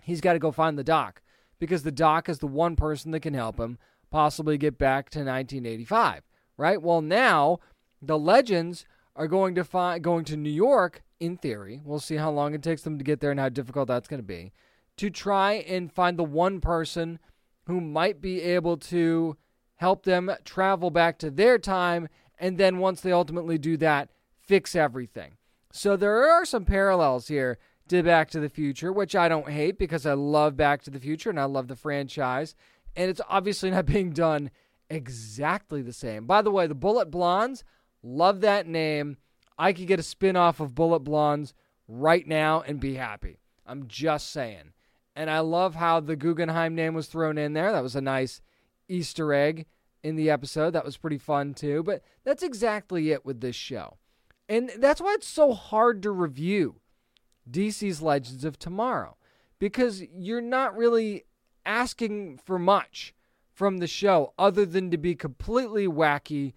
[0.00, 1.22] he's got to go find the doc
[1.58, 3.78] because the doc is the one person that can help him
[4.10, 6.22] possibly get back to 1985,
[6.56, 6.80] right?
[6.80, 7.58] Well, now
[8.00, 11.80] the legends are going to find going to New York in theory.
[11.84, 14.20] We'll see how long it takes them to get there and how difficult that's going
[14.20, 14.52] to be
[14.96, 17.18] to try and find the one person
[17.66, 19.36] who might be able to
[19.76, 24.74] help them travel back to their time and then once they ultimately do that, fix
[24.76, 25.36] everything.
[25.72, 29.78] So there are some parallels here to Back to the Future, which I don't hate
[29.78, 32.54] because I love Back to the Future and I love the franchise.
[32.94, 34.50] And it's obviously not being done
[34.90, 36.26] exactly the same.
[36.26, 37.64] By the way, the Bullet Blondes,
[38.02, 39.16] love that name.
[39.58, 41.54] I could get a spin off of Bullet Blondes
[41.88, 43.38] right now and be happy.
[43.66, 44.72] I'm just saying.
[45.14, 47.72] And I love how the Guggenheim name was thrown in there.
[47.72, 48.40] That was a nice
[48.88, 49.66] Easter egg
[50.02, 50.72] in the episode.
[50.72, 51.82] That was pretty fun too.
[51.82, 53.96] But that's exactly it with this show.
[54.48, 56.76] And that's why it's so hard to review
[57.50, 59.16] DC's Legends of Tomorrow
[59.58, 61.24] because you're not really
[61.64, 63.14] asking for much
[63.52, 66.52] from the show other than to be completely wacky,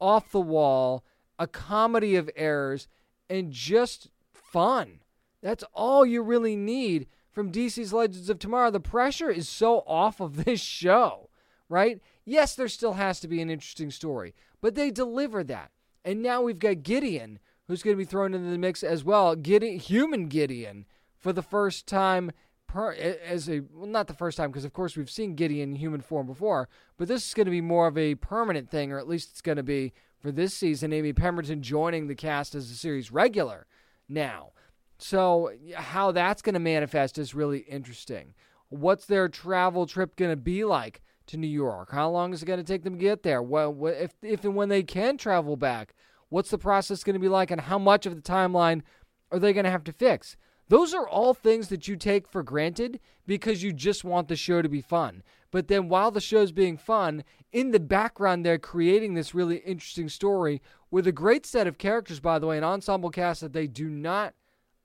[0.00, 1.04] off the wall,
[1.38, 2.86] a comedy of errors,
[3.28, 5.00] and just fun.
[5.42, 8.70] That's all you really need from DC's Legends of Tomorrow.
[8.70, 11.30] The pressure is so off of this show,
[11.68, 12.00] right?
[12.24, 15.70] Yes, there still has to be an interesting story, but they deliver that.
[16.04, 19.34] And now we've got Gideon, who's going to be thrown into the mix as well.
[19.34, 20.86] Gideon, human Gideon,
[21.18, 22.30] for the first time
[22.66, 25.76] per, as a well, not the first time because of course we've seen Gideon in
[25.76, 28.98] human form before, but this is going to be more of a permanent thing, or
[28.98, 30.92] at least it's going to be for this season.
[30.92, 33.66] Amy Pemberton joining the cast as a series regular
[34.08, 34.50] now.
[34.98, 38.34] So, how that's going to manifest is really interesting.
[38.68, 41.92] What's their travel trip going to be like to New York?
[41.92, 43.42] How long is it going to take them to get there?
[43.42, 45.94] Well, if, if and when they can travel back,
[46.28, 48.82] what's the process going to be like, and how much of the timeline
[49.30, 50.36] are they going to have to fix?
[50.68, 54.62] Those are all things that you take for granted because you just want the show
[54.62, 55.22] to be fun.
[55.52, 60.08] But then while the show's being fun, in the background, they're creating this really interesting
[60.08, 60.60] story
[60.90, 63.88] with a great set of characters, by the way, an ensemble cast that they do
[63.88, 64.34] not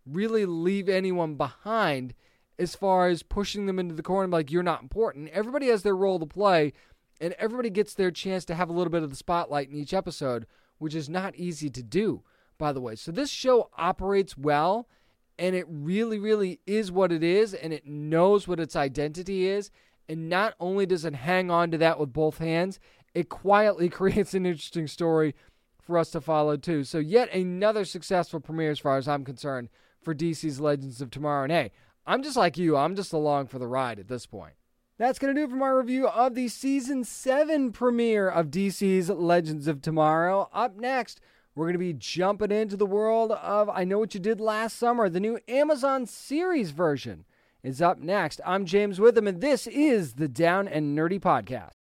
[0.05, 2.13] really leave anyone behind
[2.59, 5.29] as far as pushing them into the corner like you're not important.
[5.29, 6.73] Everybody has their role to play,
[7.19, 9.93] and everybody gets their chance to have a little bit of the spotlight in each
[9.93, 10.45] episode,
[10.81, 12.23] which is not easy to do,
[12.57, 12.95] by the way.
[12.95, 14.89] So this show operates well,
[15.37, 19.69] and it really, really is what it is, and it knows what its identity is.
[20.09, 22.79] And not only does it hang on to that with both hands,
[23.13, 25.35] it quietly creates an interesting story
[25.79, 26.83] for us to follow too.
[26.83, 29.69] So, yet another successful premiere, as far as I'm concerned,
[30.01, 31.43] for DC's Legends of Tomorrow.
[31.43, 31.71] And hey,
[32.07, 34.55] I'm just like you, I'm just along for the ride at this point.
[35.01, 39.09] That's going to do it for my review of the season 7 premiere of DC's
[39.09, 40.47] Legends of Tomorrow.
[40.53, 41.19] Up next,
[41.55, 44.77] we're going to be jumping into the world of I Know What You Did Last
[44.77, 45.09] Summer.
[45.09, 47.25] The new Amazon series version
[47.63, 48.41] is up next.
[48.45, 51.80] I'm James Witham, and this is the Down and Nerdy Podcast.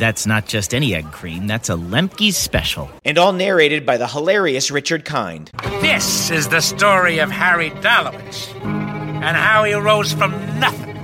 [0.00, 2.88] That's not just any egg cream, that's a Lemke's special.
[3.04, 5.50] And all narrated by the hilarious Richard Kind.
[5.82, 10.96] This is the story of Harry Dalowitz and how he rose from nothing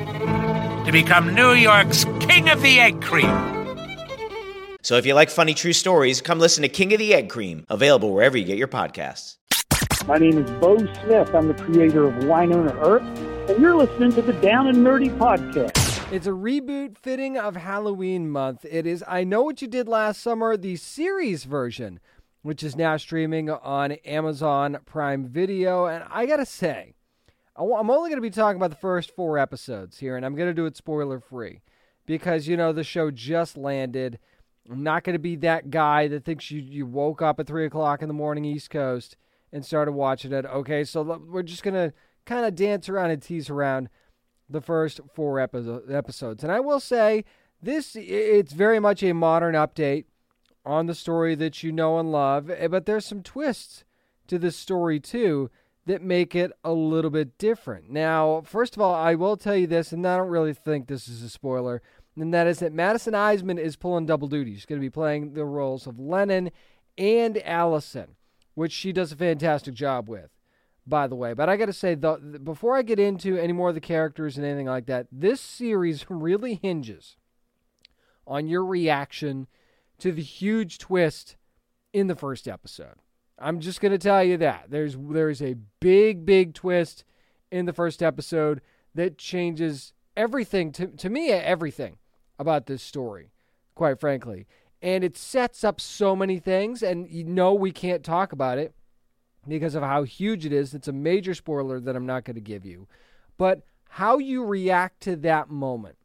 [0.87, 3.29] to become New York's King of the Egg Cream.
[4.81, 7.67] So if you like funny true stories, come listen to King of the Egg Cream,
[7.69, 9.37] available wherever you get your podcasts.
[10.07, 11.35] My name is Beau Smith.
[11.35, 13.03] I'm the creator of Wynonna Earp,
[13.51, 15.76] and you're listening to the Down and Nerdy Podcast.
[16.13, 18.65] It's a reboot fitting of Halloween month.
[18.65, 21.99] It is I Know What You Did Last Summer, the series version,
[22.43, 25.87] which is now streaming on Amazon Prime Video.
[25.87, 26.95] And I gotta say,
[27.57, 30.49] I'm only going to be talking about the first four episodes here, and I'm going
[30.49, 31.63] to do it spoiler free
[32.05, 34.21] because, you know, the show just landed.
[34.71, 37.67] I'm not going to be that guy that thinks you, you woke up at 3
[37.67, 39.17] o'clock in the morning East Coast
[39.53, 40.45] and started watching it.
[40.45, 41.93] Okay, so we're just going to
[42.27, 43.89] kind of dance around and tease around
[44.49, 46.43] the first four episodes.
[46.43, 47.25] And I will say,
[47.63, 50.05] this it's very much a modern update
[50.65, 53.85] on the story that you know and love, eh, but there's some twists
[54.27, 55.51] to this story too
[55.87, 57.89] that make it a little bit different.
[57.89, 61.07] Now, first of all, I will tell you this, and I don't really think this
[61.07, 61.81] is a spoiler,
[62.17, 64.55] and that is that Madison Iseman is pulling double duty.
[64.55, 66.51] She's going to be playing the roles of Lennon
[66.99, 68.17] and Allison,
[68.55, 70.31] which she does a fantastic job with,
[70.87, 71.35] by the way.
[71.35, 74.37] But I got to say, the, before I get into any more of the characters
[74.37, 77.17] and anything like that, this series really hinges
[78.27, 79.47] on your reaction
[79.99, 81.37] to the huge twist
[81.93, 82.97] in the first episode.
[83.39, 84.67] I'm just going to tell you that.
[84.71, 87.05] There's there's a big big twist
[87.51, 88.63] in the first episode
[88.95, 91.99] that changes everything to to me everything
[92.39, 93.31] about this story,
[93.75, 94.47] quite frankly.
[94.81, 98.75] And it sets up so many things and you know we can't talk about it
[99.49, 100.75] because of how huge it is.
[100.75, 102.89] It's a major spoiler that I'm not going to give you.
[103.39, 105.97] But how you react to that moment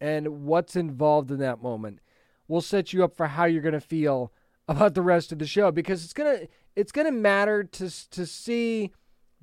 [0.00, 2.00] and what's involved in that moment
[2.48, 4.32] will set you up for how you're going to feel
[4.68, 8.10] about the rest of the show because it's going to it's going to matter to
[8.10, 8.90] to see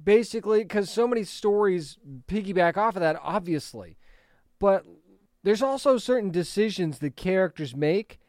[0.03, 3.97] basically because so many stories piggyback off of that, obviously.
[4.59, 4.85] But
[5.43, 8.19] there's also certain decisions that characters make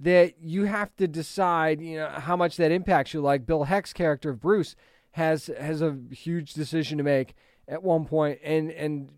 [0.00, 3.20] that you have to decide, you know, how much that impacts you.
[3.20, 4.74] Like Bill Heck's character of Bruce
[5.12, 7.34] has has a huge decision to make
[7.68, 9.12] at one point, and and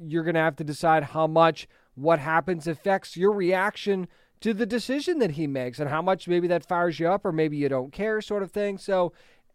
[0.00, 4.08] you're going to have to decide how much what happens affects your reaction
[4.40, 7.30] to the decision that he makes and how much maybe that fires you up or
[7.30, 8.76] maybe you don't care, sort of thing.
[8.78, 9.12] So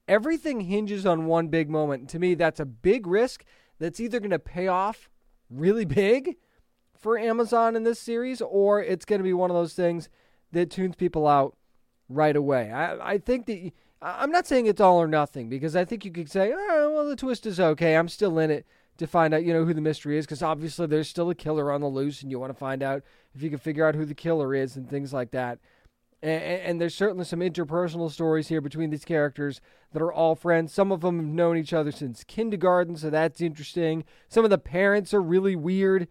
[0.08, 2.10] everything hinges on one big moment.
[2.12, 3.44] To me, that's a big risk
[3.80, 5.10] that's either going to pay off
[5.50, 6.38] really big
[6.98, 10.10] for Amazon in this series or it's going to be one of those things
[10.52, 11.56] that tunes people out
[12.10, 12.72] right away.
[12.72, 13.72] I, I think that.
[14.00, 17.10] I'm not saying it's all or nothing because I think you could say, oh, well,
[17.10, 17.98] the twist is okay.
[17.98, 20.88] I'm still in it to find out, you know, who the mystery is, because obviously
[20.88, 23.50] there's still a killer on the loose, and you want to find out if you
[23.50, 25.60] can figure out who the killer is and things like that.
[26.22, 29.62] And, and, there's certainly some interpersonal stories here between these characters
[29.94, 30.74] that are all friends.
[30.74, 34.04] Some of them have known each other since kindergarten, so that's interesting.
[34.28, 36.08] Some of the parents are really weird,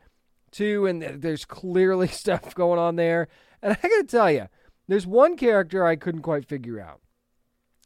[0.57, 3.29] too, and there's clearly stuff going on there.
[3.63, 4.49] And I gotta tell you,
[4.89, 7.01] there's one character I couldn't quite figure out,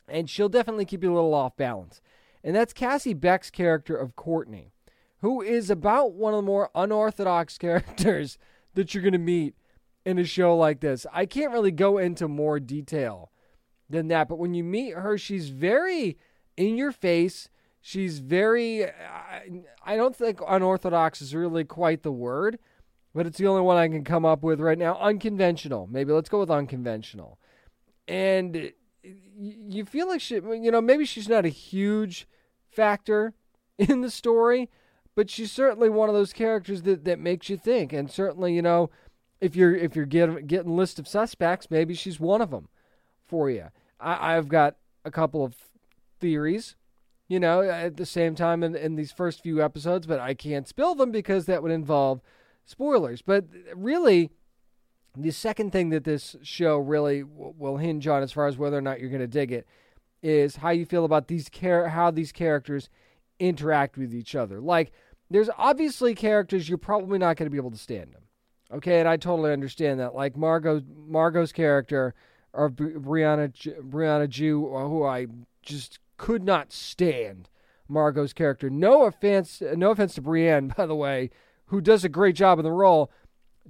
[0.09, 2.01] and she'll definitely keep you a little off balance,
[2.45, 4.73] and that's Cassie Beck's character of Courtney
[5.21, 8.39] who is about one of the more unorthodox characters
[8.75, 9.55] that you're to meet
[10.05, 11.07] in a show like this.
[11.13, 13.31] I can't really go into more detail
[13.89, 16.17] than that, but when you meet her, she's very
[16.57, 17.49] in your face.
[17.81, 22.59] She's very, I don't think unorthodox is really quite the word,
[23.15, 24.99] but it's the only one I can come up with right now.
[24.99, 25.89] Unconventional.
[25.91, 27.39] Maybe let's go with unconventional.
[28.07, 32.29] And you feel like she, you know, maybe she's not a huge
[32.69, 33.33] factor
[33.79, 34.69] in the story,
[35.15, 37.93] but she's certainly one of those characters that, that makes you think.
[37.93, 38.91] And certainly, you know,
[39.41, 42.69] if you're if you're getting getting list of suspects, maybe she's one of them
[43.27, 43.69] for you.
[43.99, 45.57] I, I've got a couple of
[46.21, 46.77] theories,
[47.31, 50.67] you know, at the same time in, in these first few episodes, but I can't
[50.67, 52.21] spill them because that would involve
[52.65, 53.23] spoilers.
[53.23, 54.31] But really,
[55.17, 58.77] the second thing that this show really w- will hinge on, as far as whether
[58.77, 59.65] or not you're going to dig it,
[60.25, 62.91] is how you feel about these char- how these characters
[63.39, 64.61] interact with each other.
[64.61, 64.91] Like
[65.31, 68.23] there's obviously characters you're probably not going to be able to stand them.
[68.73, 70.17] Okay, and I totally understand that.
[70.17, 72.13] Like Margot, Margot's character,
[72.53, 73.53] or Brianne,
[73.89, 75.29] Brianne Tju, who I
[75.63, 77.49] just could not stand.
[77.89, 78.69] Margot's character.
[78.69, 81.31] No offense, no offense to Brianne, by the way,
[81.67, 83.11] who does a great job in the role.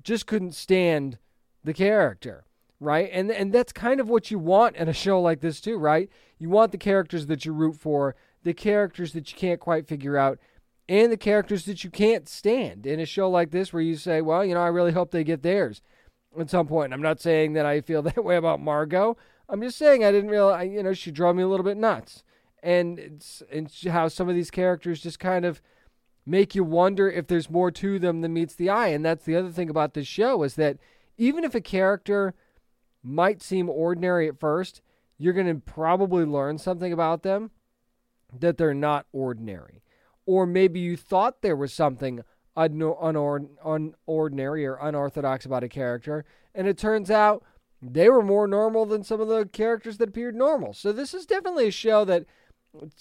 [0.02, 1.18] Just couldn't stand
[1.62, 2.44] the character,
[2.80, 3.08] right?
[3.12, 6.10] And and that's kind of what you want in a show like this too, right?
[6.38, 10.16] You want the characters that you root for, the characters that you can't quite figure
[10.16, 10.40] out,
[10.88, 14.22] and the characters that you can't stand in a show like this where you say,
[14.22, 15.82] well, you know, I really hope they get theirs
[16.36, 16.92] at some point.
[16.92, 19.16] I'm not saying that I feel that way about Margot.
[19.48, 22.24] I'm just saying I didn't realize, you know, she drove me a little bit nuts.
[22.62, 25.62] And it's, and how some of these characters just kind of
[26.26, 28.88] make you wonder if there's more to them than meets the eye.
[28.88, 30.78] And that's the other thing about this show is that
[31.16, 32.34] even if a character
[33.02, 34.82] might seem ordinary at first,
[35.16, 37.50] you're going to probably learn something about them
[38.38, 39.82] that they're not ordinary
[40.30, 42.22] or maybe you thought there was something
[42.56, 43.58] unordinary
[44.64, 47.42] or unorthodox about a character, and it turns out
[47.82, 50.72] they were more normal than some of the characters that appeared normal.
[50.72, 52.26] So this is definitely a show that,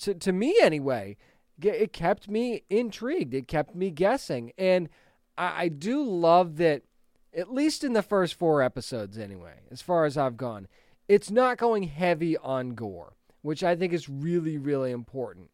[0.01, 1.17] to, to me anyway,
[1.61, 3.33] it kept me intrigued.
[3.33, 4.89] It kept me guessing, and
[5.37, 6.83] I, I do love that.
[7.31, 10.67] At least in the first four episodes, anyway, as far as I've gone,
[11.07, 13.13] it's not going heavy on gore,
[13.43, 15.51] which I think is really, really important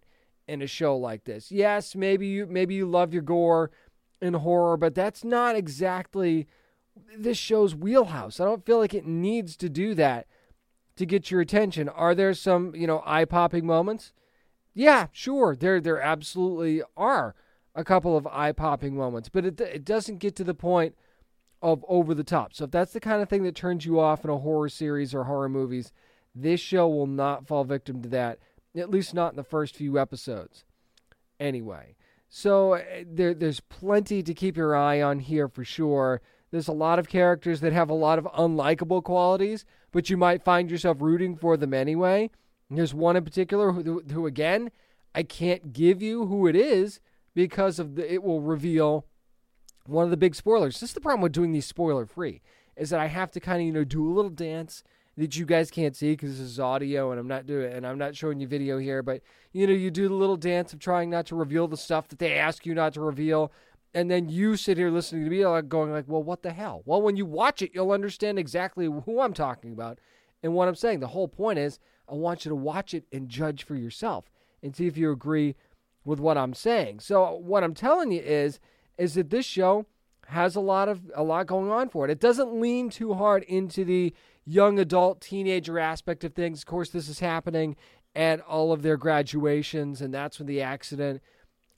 [0.47, 1.51] in a show like this.
[1.51, 3.71] Yes, maybe you maybe you love your gore
[4.21, 6.47] in horror, but that's not exactly
[7.17, 8.39] this show's wheelhouse.
[8.39, 10.27] I don't feel like it needs to do that
[10.97, 11.89] to get your attention.
[11.89, 14.13] Are there some, you know, eye-popping moments?
[14.73, 15.55] Yeah, sure.
[15.55, 17.35] There there absolutely are
[17.73, 20.95] a couple of eye-popping moments, but it it doesn't get to the point
[21.61, 22.53] of over the top.
[22.53, 25.13] So if that's the kind of thing that turns you off in a horror series
[25.13, 25.91] or horror movies,
[26.35, 28.39] this show will not fall victim to that.
[28.75, 30.65] At least not in the first few episodes.
[31.39, 31.95] Anyway,
[32.27, 36.21] so eh, there, there's plenty to keep your eye on here for sure.
[36.51, 40.43] There's a lot of characters that have a lot of unlikable qualities, but you might
[40.43, 42.29] find yourself rooting for them anyway.
[42.69, 44.71] There's one in particular who, who again,
[45.13, 46.99] I can't give you who it is
[47.33, 49.05] because of the, it will reveal
[49.85, 50.79] one of the big spoilers.
[50.79, 52.41] This is the problem with doing these spoiler free,
[52.75, 54.83] is that I have to kind of you know do a little dance
[55.17, 57.97] that you guys can't see because this is audio and I'm not doing and I'm
[57.97, 59.21] not showing you video here, but
[59.53, 62.19] you know you do the little dance of trying not to reveal the stuff that
[62.19, 63.51] they ask you not to reveal
[63.95, 66.83] and then you sit here listening to me like going like, well, what the hell?
[66.85, 69.99] Well, when you watch it, you'll understand exactly who I'm talking about
[70.43, 70.99] and what I'm saying.
[70.99, 71.79] The whole point is
[72.09, 74.29] I want you to watch it and judge for yourself
[74.61, 75.55] and see if you agree
[76.03, 76.99] with what I'm saying.
[76.99, 78.59] So what I'm telling you is
[78.97, 79.85] is that this show
[80.27, 82.11] has a lot of a lot going on for it.
[82.11, 86.59] It doesn't lean too hard into the young adult teenager aspect of things.
[86.59, 87.77] Of course, this is happening
[88.13, 91.21] at all of their graduations and that's when the accident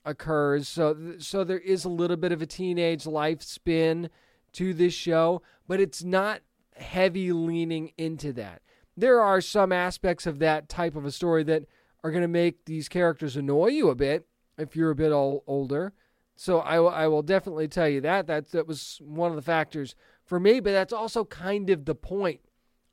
[0.04, 0.68] occurs.
[0.68, 4.10] So so there is a little bit of a teenage life spin
[4.52, 6.40] to this show, but it's not
[6.76, 8.62] heavy leaning into that.
[8.96, 11.64] There are some aspects of that type of a story that
[12.02, 14.26] are going to make these characters annoy you a bit
[14.56, 15.92] if you're a bit old, older.
[16.36, 18.26] So I, I will definitely tell you that.
[18.28, 19.94] that that was one of the factors
[20.24, 22.40] for me, but that's also kind of the point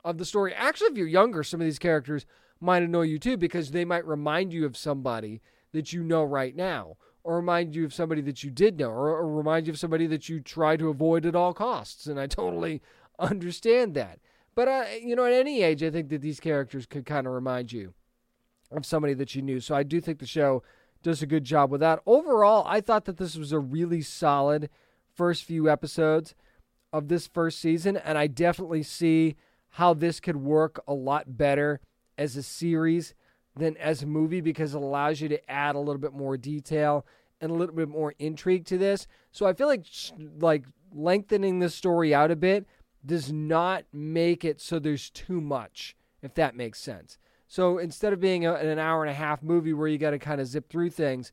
[0.04, 0.52] of the story.
[0.54, 2.26] Actually, if you're younger, some of these characters
[2.60, 5.40] might annoy you too because they might remind you of somebody
[5.76, 9.08] that you know right now or remind you of somebody that you did know, or,
[9.08, 12.06] or remind you of somebody that you try to avoid at all costs.
[12.06, 12.80] And I totally
[13.18, 14.20] understand that.
[14.54, 17.32] But, uh, you know, at any age, I think that these characters could kind of
[17.32, 17.94] remind you
[18.70, 19.58] of somebody that you knew.
[19.58, 20.62] So I do think the show
[21.02, 22.00] does a good job with that.
[22.06, 24.70] Overall, I thought that this was a really solid
[25.12, 26.34] first few episodes
[26.92, 29.34] of this first season, and I definitely see
[29.70, 31.80] how this could work a lot better
[32.16, 33.14] as a series
[33.56, 37.06] than as a movie because it allows you to add a little bit more detail
[37.40, 39.06] and a little bit more intrigue to this.
[39.32, 39.84] So I feel like
[40.38, 42.66] like lengthening the story out a bit
[43.04, 47.18] does not make it so there's too much, if that makes sense.
[47.48, 50.18] So instead of being a, an hour and a half movie where you got to
[50.18, 51.32] kind of zip through things,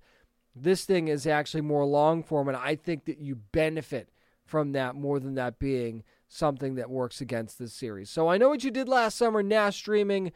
[0.56, 4.10] this thing is actually more long form, and I think that you benefit
[4.46, 8.10] from that more than that being something that works against this series.
[8.10, 10.32] So I know what you did last summer, now streaming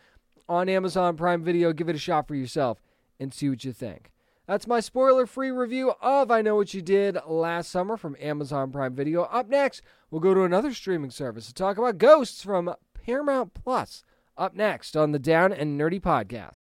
[0.49, 1.73] on Amazon Prime Video.
[1.73, 2.81] Give it a shot for yourself
[3.19, 4.11] and see what you think.
[4.47, 8.71] That's my spoiler free review of I Know What You Did last summer from Amazon
[8.71, 9.23] Prime Video.
[9.23, 14.03] Up next, we'll go to another streaming service to talk about Ghosts from Paramount Plus.
[14.37, 16.53] Up next on the Down and Nerdy Podcast.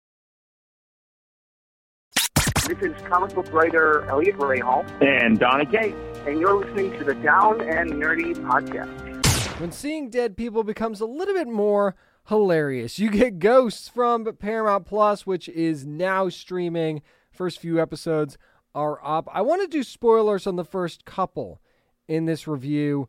[2.66, 4.84] This is comic book writer Elliot Rahal.
[5.00, 5.94] And Donna Kate.
[6.26, 9.60] And you're listening to the Down and Nerdy Podcast.
[9.60, 11.94] When seeing dead people becomes a little bit more
[12.28, 12.98] hilarious.
[12.98, 17.02] You get Ghosts from Paramount Plus, which is now streaming.
[17.30, 18.36] First few episodes
[18.74, 19.28] are up.
[19.32, 21.60] I want to do spoilers on the first couple
[22.08, 23.08] in this review,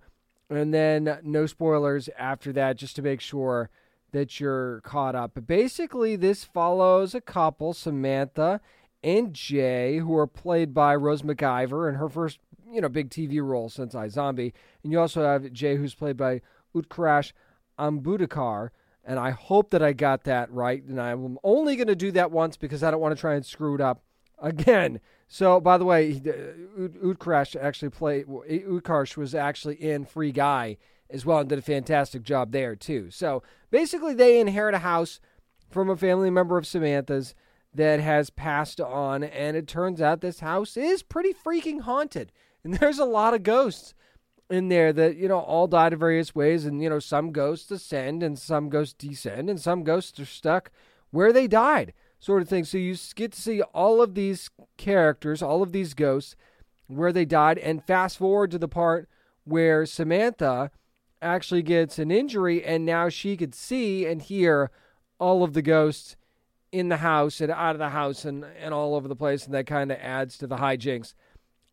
[0.49, 3.69] and then no spoilers after that, just to make sure
[4.11, 5.31] that you're caught up.
[5.33, 8.61] But basically, this follows a couple, Samantha
[9.03, 12.39] and Jay, who are played by Rose McIver in her first,
[12.71, 14.53] you know, big TV role since iZombie.
[14.83, 16.41] And you also have Jay, who's played by
[16.75, 17.33] Utkarsh
[17.77, 18.69] Ambudkar
[19.07, 20.83] and I hope that I got that right.
[20.83, 23.45] And I'm only going to do that once because I don't want to try and
[23.45, 24.03] screw it up
[24.37, 24.99] again.
[25.29, 28.27] So, by the way, Utkarsh uh, actually played.
[28.27, 30.77] Utkarsh was actually in Free Guy
[31.09, 33.09] as well and did a fantastic job there too.
[33.09, 35.21] So basically, they inherit a house
[35.71, 37.33] from a family member of Samantha's
[37.73, 42.31] that has passed on, and it turns out this house is pretty freaking haunted,
[42.63, 43.93] and there's a lot of ghosts
[44.49, 47.69] in there that you know all died in various ways and you know some ghosts
[47.69, 50.71] ascend and some ghosts descend and some ghosts are stuck
[51.11, 52.63] where they died sort of thing.
[52.63, 56.35] So you get to see all of these characters, all of these ghosts,
[56.87, 59.09] where they died, and fast forward to the part
[59.43, 60.71] where Samantha
[61.21, 64.71] actually gets an injury, and now she could see and hear
[65.19, 66.15] all of the ghosts
[66.71, 69.53] in the house and out of the house and, and all over the place, and
[69.53, 71.13] that kind of adds to the hijinks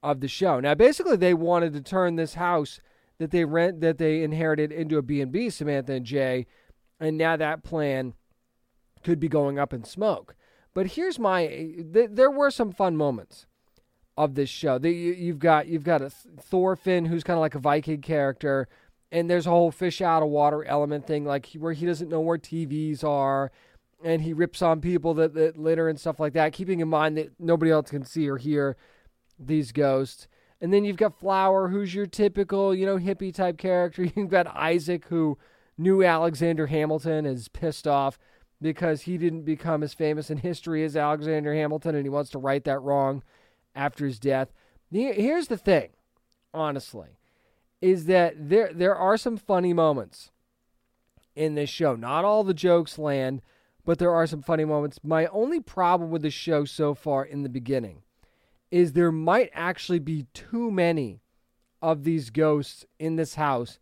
[0.05, 0.61] of the show.
[0.61, 2.79] Now, basically, they wanted to turn this house
[3.19, 6.47] that they rent that they inherited into a B&B, Samantha and Jay,
[7.01, 8.13] and now that plan
[9.03, 10.35] could be going up in smoke.
[10.75, 13.47] But here's my th- there were some fun moments
[14.17, 14.79] of this show.
[14.79, 18.69] The, you, have got you've got a Thorfinn who's kind of like a Viking character,
[19.11, 22.21] and there's a whole fish out of water element thing, like where he doesn't know
[22.21, 23.53] where TVs are,
[24.03, 27.17] and he rips on people that, that litter and stuff like that, keeping in mind
[27.17, 28.77] that nobody else can see or hear
[29.39, 30.29] these ghosts.
[30.61, 34.05] And then you've got Flower, who's your typical, you know, hippie type character.
[34.17, 35.37] You've got Isaac, who
[35.77, 38.19] knew Alexander Hamilton, is pissed off
[38.63, 42.39] because he didn't become as famous in history as Alexander Hamilton, and he wants to
[42.39, 43.23] right that wrong
[43.75, 44.53] after his death.
[44.91, 45.91] Here's the thing,
[46.55, 47.19] honestly,
[47.83, 50.31] is that there there are some funny moments
[51.35, 51.97] in this show.
[51.97, 53.43] Not all the jokes land,
[53.85, 55.01] but there are some funny moments.
[55.03, 58.03] My only problem with the show so far in the beginning
[58.75, 61.21] is there might actually be too many
[61.81, 63.79] of these ghosts in this house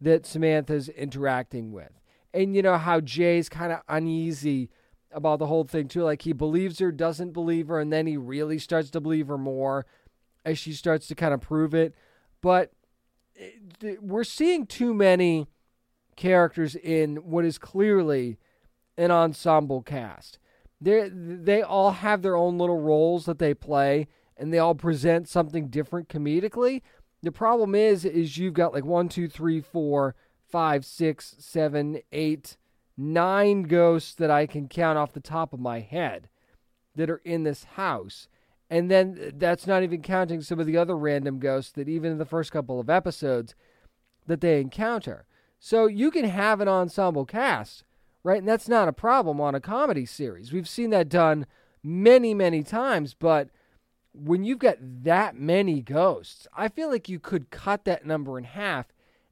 [0.00, 2.00] that Samantha's interacting with.
[2.32, 4.70] And you know how Jay's kind of uneasy
[5.12, 6.04] about the whole thing too.
[6.04, 9.36] Like he believes her, doesn't believe her, and then he really starts to believe her
[9.36, 9.84] more
[10.42, 11.94] as she starts to kind of prove it.
[12.40, 12.72] But
[13.38, 15.48] eh, we're seeing too many
[16.16, 18.38] characters in what is clearly
[18.96, 20.38] an ensemble cast.
[20.80, 24.08] They they all have their own little roles that they play,
[24.40, 26.82] and they all present something different comedically.
[27.22, 30.14] The problem is, is you've got like one, two, three, four,
[30.48, 32.56] five, six, seven, eight,
[32.96, 36.28] nine ghosts that I can count off the top of my head
[36.96, 38.28] that are in this house.
[38.68, 42.18] And then that's not even counting some of the other random ghosts that even in
[42.18, 43.54] the first couple of episodes
[44.26, 45.26] that they encounter.
[45.58, 47.84] So you can have an ensemble cast,
[48.22, 48.38] right?
[48.38, 50.52] And that's not a problem on a comedy series.
[50.52, 51.46] We've seen that done
[51.82, 53.50] many, many times, but
[54.12, 58.44] when you've got that many ghosts, I feel like you could cut that number in
[58.44, 58.86] half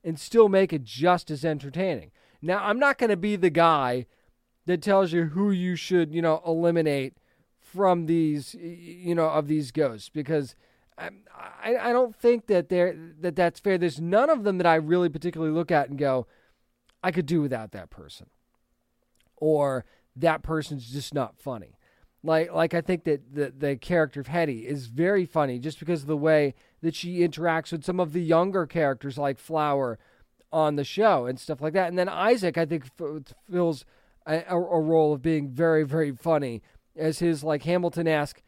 [0.04, 2.12] and still make it just as entertaining.
[2.40, 4.06] Now, I'm not going to be the guy
[4.66, 7.14] that tells you who you should, you know, eliminate
[7.58, 10.54] from these, you know, of these ghosts because
[10.96, 11.10] I,
[11.76, 13.78] I, don't think that there that that's fair.
[13.78, 16.26] There's none of them that I really particularly look at and go,
[17.02, 18.26] I could do without that person,
[19.36, 19.84] or
[20.16, 21.77] that person's just not funny.
[22.22, 26.02] Like like I think that the the character of Hetty is very funny just because
[26.02, 29.98] of the way that she interacts with some of the younger characters like Flower
[30.50, 31.88] on the show and stuff like that.
[31.88, 32.86] And then Isaac I think
[33.50, 33.84] fills
[34.26, 36.60] a, a role of being very very funny
[36.96, 38.42] as his like Hamilton esque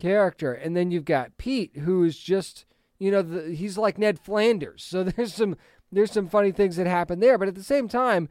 [0.00, 0.52] character.
[0.52, 2.64] And then you've got Pete who is just
[3.00, 4.84] you know the, he's like Ned Flanders.
[4.84, 5.56] So there's some
[5.90, 7.38] there's some funny things that happen there.
[7.38, 8.28] But at the same time,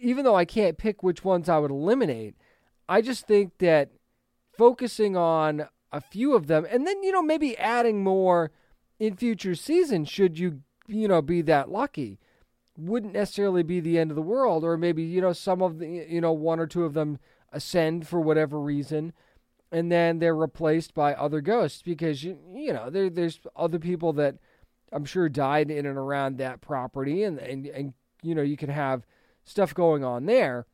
[0.00, 2.34] even though I can't pick which ones I would eliminate
[2.90, 3.90] I just think that
[4.58, 8.50] focusing on a few of them and then, you know, maybe adding more
[8.98, 12.18] in future seasons should you, you know, be that lucky
[12.76, 15.86] wouldn't necessarily be the end of the world or maybe, you know, some of the,
[15.86, 17.18] you know, one or two of them
[17.52, 19.12] ascend for whatever reason
[19.70, 24.12] and then they're replaced by other ghosts because you, you know, there there's other people
[24.14, 24.34] that
[24.92, 28.70] I'm sure died in and around that property and and and you know, you can
[28.70, 29.06] have
[29.44, 30.66] stuff going on there.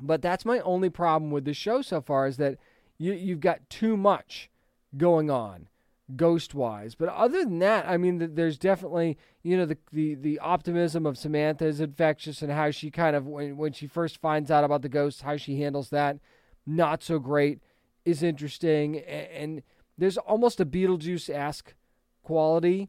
[0.00, 2.58] But that's my only problem with the show so far is that
[2.98, 4.50] you, you've got too much
[4.96, 5.68] going on
[6.16, 6.94] ghost wise.
[6.94, 11.18] But other than that, I mean, there's definitely, you know, the, the, the optimism of
[11.18, 14.82] Samantha is infectious and how she kind of, when, when she first finds out about
[14.82, 16.18] the ghosts, how she handles that,
[16.66, 17.60] not so great,
[18.04, 18.98] is interesting.
[19.00, 19.62] And, and
[19.98, 21.74] there's almost a Beetlejuice esque
[22.22, 22.88] quality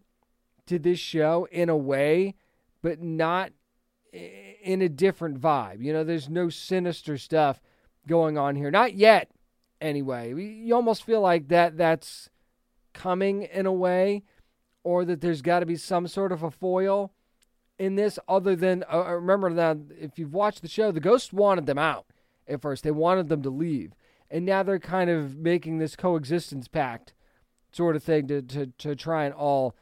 [0.68, 2.36] to this show in a way,
[2.82, 3.51] but not
[4.12, 5.84] in a different vibe.
[5.84, 7.62] You know, there's no sinister stuff
[8.07, 8.72] going on here.
[8.72, 9.30] Not yet,
[9.80, 10.34] anyway.
[10.34, 12.30] You almost feel like that that's
[12.93, 14.24] coming in a way,
[14.84, 17.12] or that there's got to be some sort of a foil
[17.78, 21.32] in this other than uh, uh, remember that if you've watched the show, the ghosts
[21.32, 22.05] wanted them out
[22.47, 22.84] at first.
[22.84, 23.93] They wanted them to leave.
[24.30, 27.14] And now they're kind of making this coexistence pact
[27.72, 29.76] sort of thing to, to, to try and all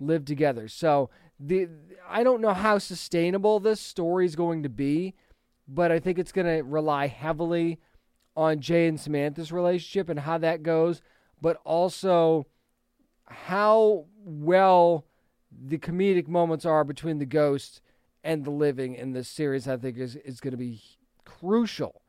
[0.00, 0.68] live together.
[0.68, 1.68] So the
[2.08, 5.14] I don't know how sustainable this story is going to be,
[5.66, 7.80] but I think it's going to rely heavily
[8.36, 11.00] on Jay and Samantha's relationship and how that goes,
[11.40, 12.46] but also
[13.26, 15.06] how well
[15.50, 17.80] the comedic moments are between the ghost
[18.22, 19.68] and the living in this series.
[19.68, 20.82] I think is is going to be
[21.24, 22.02] crucial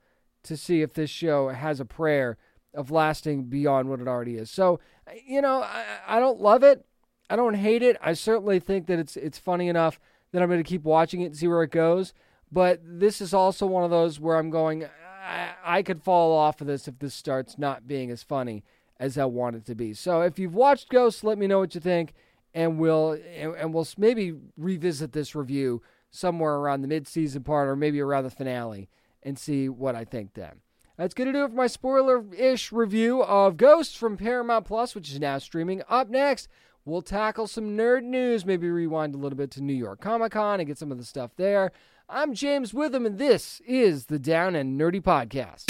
[0.44, 2.38] to see if this show has a prayer
[2.74, 4.52] of lasting beyond what it already is.
[4.52, 4.80] So,
[5.26, 6.86] you know, I, I don't love it.
[7.30, 7.98] I don't hate it.
[8.02, 10.00] I certainly think that it's it's funny enough
[10.32, 12.14] that I'm going to keep watching it and see where it goes.
[12.52, 16.62] But this is also one of those where I'm going, I, I could fall off
[16.62, 18.64] of this if this starts not being as funny
[19.00, 19.94] as I want it to be.
[19.94, 22.14] So if you've watched Ghost, let me know what you think,
[22.54, 27.76] and we'll and, and we'll maybe revisit this review somewhere around the mid-season part or
[27.76, 28.88] maybe around the finale
[29.24, 30.62] and see what I think then.
[30.98, 34.96] That's going to do it for my spoiler ish review of Ghosts from Paramount Plus,
[34.96, 35.82] which is now streaming.
[35.90, 36.48] Up next,
[36.86, 40.60] we'll tackle some nerd news, maybe rewind a little bit to New York Comic Con
[40.60, 41.72] and get some of the stuff there.
[42.08, 45.66] I'm James Witham, and this is the Down and Nerdy Podcast.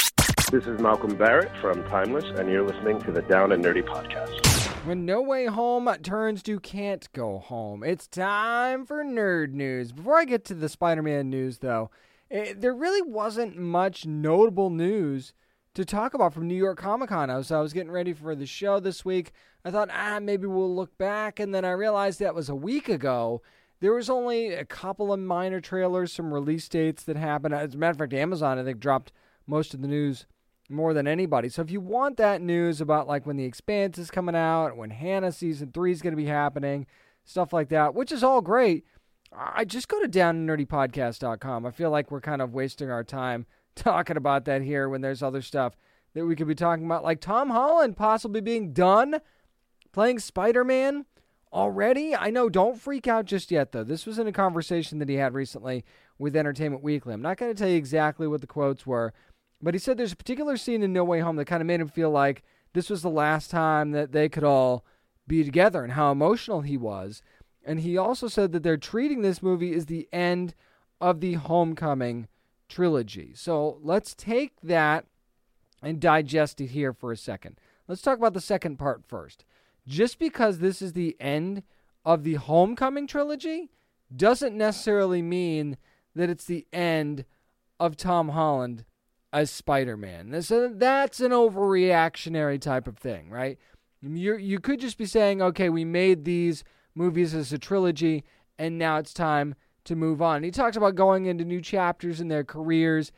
[0.51, 4.45] This is Malcolm Barrett from Timeless, and you're listening to the Down and Nerdy Podcast.
[4.85, 9.93] When No Way Home turns to Can't Go Home, it's time for nerd news.
[9.93, 11.89] Before I get to the Spider Man news, though,
[12.29, 15.33] it, eh, there really wasn't much notable news
[15.75, 17.29] to talk about from New York Comic Con.
[17.29, 19.31] Was, I was getting ready for the show this week.
[19.65, 21.39] I thought, ah, maybe we'll look back.
[21.39, 23.41] And then I realized that was a week ago.
[23.79, 27.55] There was only a couple of minor trailers, some release dates that happened.
[27.55, 29.11] As a matter of fact, Amazon, I think, dropped
[29.47, 30.27] most of the news
[30.69, 31.49] more than anybody.
[31.49, 34.91] So if you want that news about like when The Expanse is coming out, when
[34.91, 36.85] Hannah season three is going to be happening,
[37.23, 38.85] stuff like that, which is all great,
[39.35, 41.65] I just go to downnerdypodcast.com.
[41.65, 45.23] I feel like we're kind of wasting our time talking about that here when there's
[45.23, 45.75] other stuff
[46.13, 49.19] that we could be talking about, like Tom Holland possibly being done
[49.95, 51.05] playing Spider Man
[51.53, 52.13] already.
[52.13, 53.85] I know, don't freak out just yet, though.
[53.85, 55.85] This was in a conversation that he had recently
[56.19, 57.13] with Entertainment Weekly.
[57.13, 59.13] I'm not going to tell you exactly what the quotes were,
[59.61, 61.79] but he said there's a particular scene in No Way Home that kind of made
[61.79, 62.43] him feel like
[62.73, 64.83] this was the last time that they could all
[65.27, 67.21] be together and how emotional he was.
[67.65, 70.55] And he also said that they're treating this movie as the end
[70.99, 72.27] of the Homecoming
[72.67, 73.31] trilogy.
[73.33, 75.05] So let's take that
[75.81, 77.57] and digest it here for a second.
[77.87, 79.45] Let's talk about the second part first.
[79.87, 81.63] Just because this is the end
[82.03, 83.69] of the Homecoming trilogy
[84.15, 85.77] doesn't necessarily mean
[86.15, 87.25] that it's the end
[87.79, 88.85] of Tom Holland
[89.33, 90.41] as Spider Man.
[90.41, 93.59] So uh, that's an overreactionary type of thing, right?
[94.01, 96.63] You you could just be saying, okay, we made these
[96.93, 98.23] movies as a trilogy,
[98.57, 100.43] and now it's time to move on.
[100.43, 103.11] He talks about going into new chapters in their careers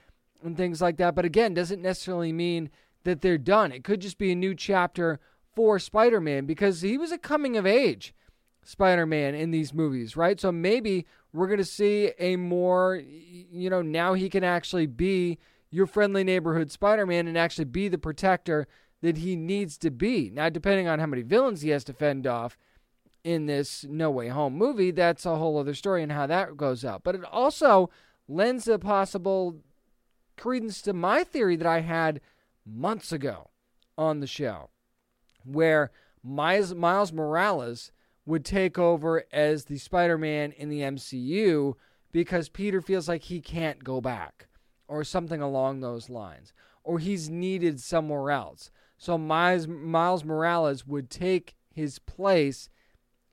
[0.43, 2.69] and things like that, but again, doesn't necessarily mean
[3.03, 3.71] that they're done.
[3.71, 5.19] It could just be a new chapter
[5.57, 8.13] for Spider Man because he was a coming of age
[8.63, 10.39] Spider Man in these movies, right?
[10.39, 15.39] So maybe we're going to see a more, you know, now he can actually be
[15.71, 18.67] your friendly neighborhood Spider Man and actually be the protector
[19.01, 20.29] that he needs to be.
[20.31, 22.55] Now, depending on how many villains he has to fend off
[23.23, 26.85] in this No Way Home movie, that's a whole other story and how that goes
[26.85, 27.01] out.
[27.03, 27.89] But it also
[28.27, 29.55] lends a possible
[30.37, 32.21] credence to my theory that I had
[32.63, 33.49] months ago
[33.97, 34.69] on the show,
[35.47, 35.91] where
[36.23, 37.91] Miles, Miles Morales
[38.25, 41.75] would take over as the Spider Man in the MCU
[42.11, 44.47] because Peter feels like he can't go back
[44.87, 48.71] or something along those lines, or he's needed somewhere else.
[48.97, 52.69] So Miles, Miles Morales would take his place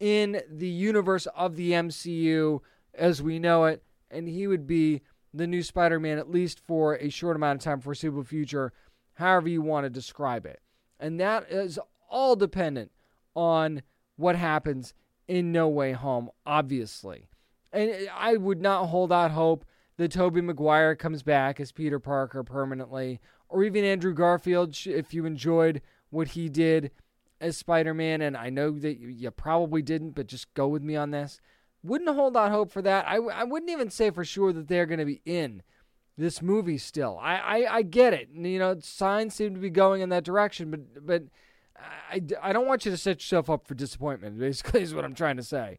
[0.00, 2.60] in the universe of the MCU
[2.92, 5.02] as we know it, and he would be
[5.32, 8.72] the new Spider Man at least for a short amount of time, foreseeable future,
[9.14, 10.60] however you want to describe it.
[11.00, 11.78] And that is
[12.14, 12.92] all dependent
[13.34, 13.82] on
[14.16, 14.94] what happens
[15.26, 17.28] in No Way Home, obviously.
[17.72, 19.64] And I would not hold out hope
[19.96, 25.26] that Tobey Maguire comes back as Peter Parker permanently, or even Andrew Garfield if you
[25.26, 26.92] enjoyed what he did
[27.40, 28.20] as Spider Man.
[28.22, 31.40] And I know that you probably didn't, but just go with me on this.
[31.82, 33.06] Wouldn't hold out hope for that.
[33.08, 35.62] I, I wouldn't even say for sure that they're going to be in
[36.16, 37.18] this movie still.
[37.20, 38.28] I, I, I get it.
[38.32, 41.24] You know, signs seem to be going in that direction, but but
[41.76, 45.14] I, I don't want you to set yourself up for disappointment, basically, is what I'm
[45.14, 45.78] trying to say.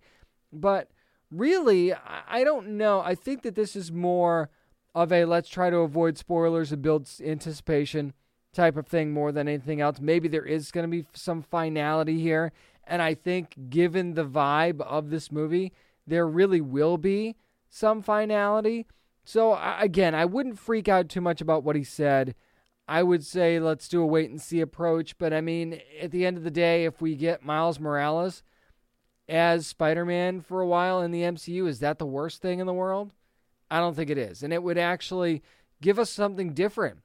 [0.52, 0.92] But
[1.32, 3.02] really, I don't know.
[3.02, 4.50] I think that this is more
[4.94, 8.14] of a let's try to avoid spoilers and build anticipation
[8.54, 10.00] type of thing more than anything else.
[10.00, 12.54] Maybe there is going to be some finality here.
[12.88, 15.74] And I think, given the vibe of this movie,
[16.08, 17.36] there really will be
[17.70, 18.86] some finality.
[19.26, 22.36] So, again, I wouldn't freak out too much about what he said.
[22.88, 25.18] I would say let's do a wait and see approach.
[25.18, 28.44] But I mean, at the end of the day, if we get Miles Morales,
[29.28, 32.68] as Spider Man for a while in the MCU, is that the worst thing in
[32.68, 33.12] the world?
[33.72, 34.44] I don't think it is.
[34.44, 35.42] And it would actually
[35.82, 37.00] give us something different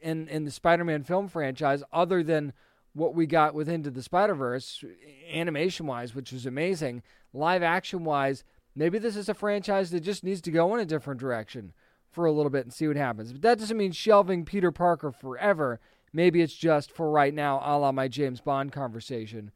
[0.00, 2.52] in, in the Spider Man film franchise other than
[2.94, 4.82] what we got with Into the Spider Verse,
[5.30, 7.02] animation wise, which was amazing.
[7.34, 8.42] Live action wise,
[8.74, 11.74] maybe this is a franchise that just needs to go in a different direction
[12.10, 13.32] for a little bit and see what happens.
[13.32, 15.80] But that doesn't mean shelving Peter Parker forever.
[16.12, 19.50] Maybe it's just for right now, a la my James Bond conversation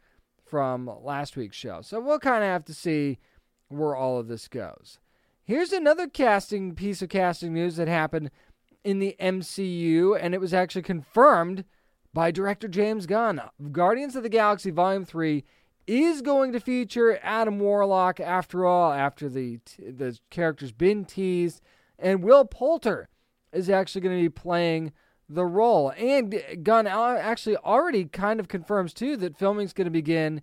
[0.45, 1.81] from last week's show.
[1.81, 3.19] So we'll kind of have to see
[3.69, 4.99] where all of this goes.
[5.45, 8.31] Here's another casting piece of casting news that happened
[8.85, 11.65] in the MCU, and it was actually confirmed
[12.13, 13.41] by director James Gunn.
[13.73, 15.45] Guardians of the Galaxy Volume 3
[15.87, 21.63] is going to feature Adam Warlock after all, after the the character's been teased,
[22.01, 23.09] and Will Poulter
[23.53, 24.93] is actually going to be playing
[25.29, 25.93] the role.
[25.97, 30.43] And Gunn actually already kind of confirms too that filming's going to begin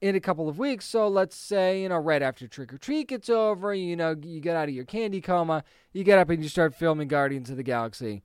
[0.00, 0.84] in a couple of weeks.
[0.84, 4.40] So let's say, you know, right after Trick or Treat gets over, you know, you
[4.40, 7.56] get out of your candy coma, you get up and you start filming Guardians of
[7.56, 8.22] the Galaxy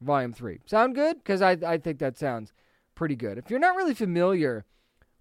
[0.00, 0.60] Volume 3.
[0.66, 1.18] Sound good?
[1.18, 2.52] Because I, I think that sounds
[2.94, 3.38] pretty good.
[3.38, 4.64] If you're not really familiar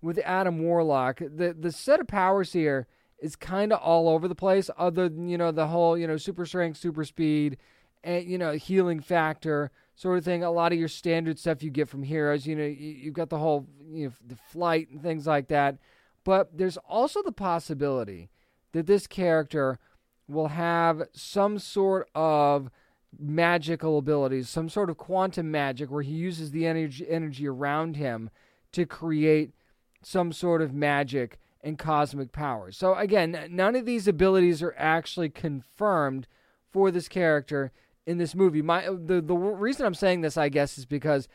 [0.01, 2.87] with Adam Warlock, the, the set of powers here
[3.19, 6.17] is kind of all over the place, other than, you know, the whole, you know,
[6.17, 7.57] super strength, super speed,
[8.03, 10.43] and, you know, healing factor sort of thing.
[10.43, 13.29] A lot of your standard stuff you get from heroes, you know, you, have got
[13.29, 15.77] the whole, you know, the flight and things like that.
[16.23, 18.29] But there's also the possibility
[18.73, 19.79] that this character
[20.27, 22.69] will have some sort of
[23.17, 28.29] magical abilities, some sort of quantum magic where he uses the energy energy around him
[28.73, 29.53] to create
[30.01, 32.77] some sort of magic and cosmic powers.
[32.77, 36.27] So again, none of these abilities are actually confirmed
[36.71, 37.71] for this character
[38.05, 38.61] in this movie.
[38.61, 41.27] My uh, the the reason I'm saying this, I guess, is because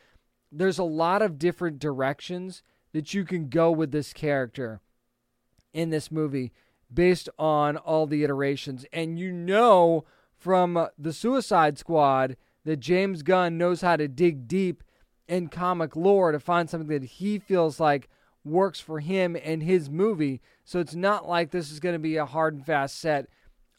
[0.53, 2.63] there's a lot of different directions
[2.93, 4.81] that you can go with this character
[5.75, 6.53] in this movie
[6.93, 8.87] based on all the iterations.
[8.93, 10.05] And you know
[10.37, 14.85] from the Suicide Squad that James Gunn knows how to dig deep
[15.29, 18.09] in comic lore to find something that he feels like
[18.45, 20.41] works for him and his movie.
[20.65, 23.27] So it's not like this is going to be a hard and fast set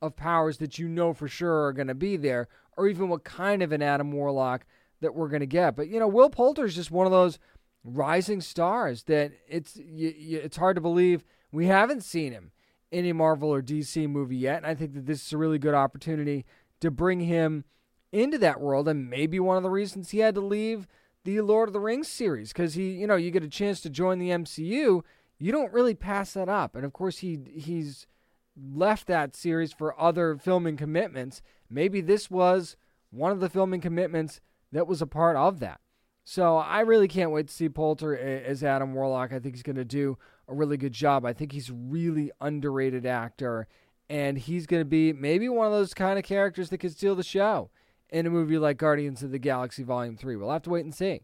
[0.02, 3.24] of powers that you know for sure are going to be there, or even what
[3.24, 4.66] kind of an Adam Warlock
[5.00, 5.76] that we're going to get.
[5.76, 7.40] But you know, Will Poulter is just one of those
[7.84, 12.52] rising stars that it's it's hard to believe we haven't seen him
[12.92, 14.58] in a Marvel or DC movie yet.
[14.58, 16.46] And I think that this is a really good opportunity
[16.82, 17.64] to bring him
[18.12, 18.88] into that world.
[18.88, 20.88] And maybe one of the reasons he had to leave
[21.24, 23.90] the Lord of the Rings series because he, you know, you get a chance to
[23.90, 25.02] join the MCU.
[25.40, 26.76] You don't really pass that up.
[26.76, 28.08] And of course, he he's
[28.56, 31.42] left that series for other filming commitments.
[31.70, 32.76] Maybe this was
[33.12, 34.42] one of the filming commitments
[34.72, 35.80] that was a part of that.
[36.24, 39.34] So I really can't wait to see Poulter as Adam Warlock.
[39.34, 40.18] I think he's going to do
[40.48, 41.26] a really good job.
[41.26, 43.68] I think he's a really underrated actor,
[44.10, 47.16] and he's going to be maybe one of those kind of characters that could steal
[47.16, 47.72] the show
[48.12, 50.36] in a movie like Guardians of the Galaxy Volume 3.
[50.36, 51.22] We'll have to wait and see.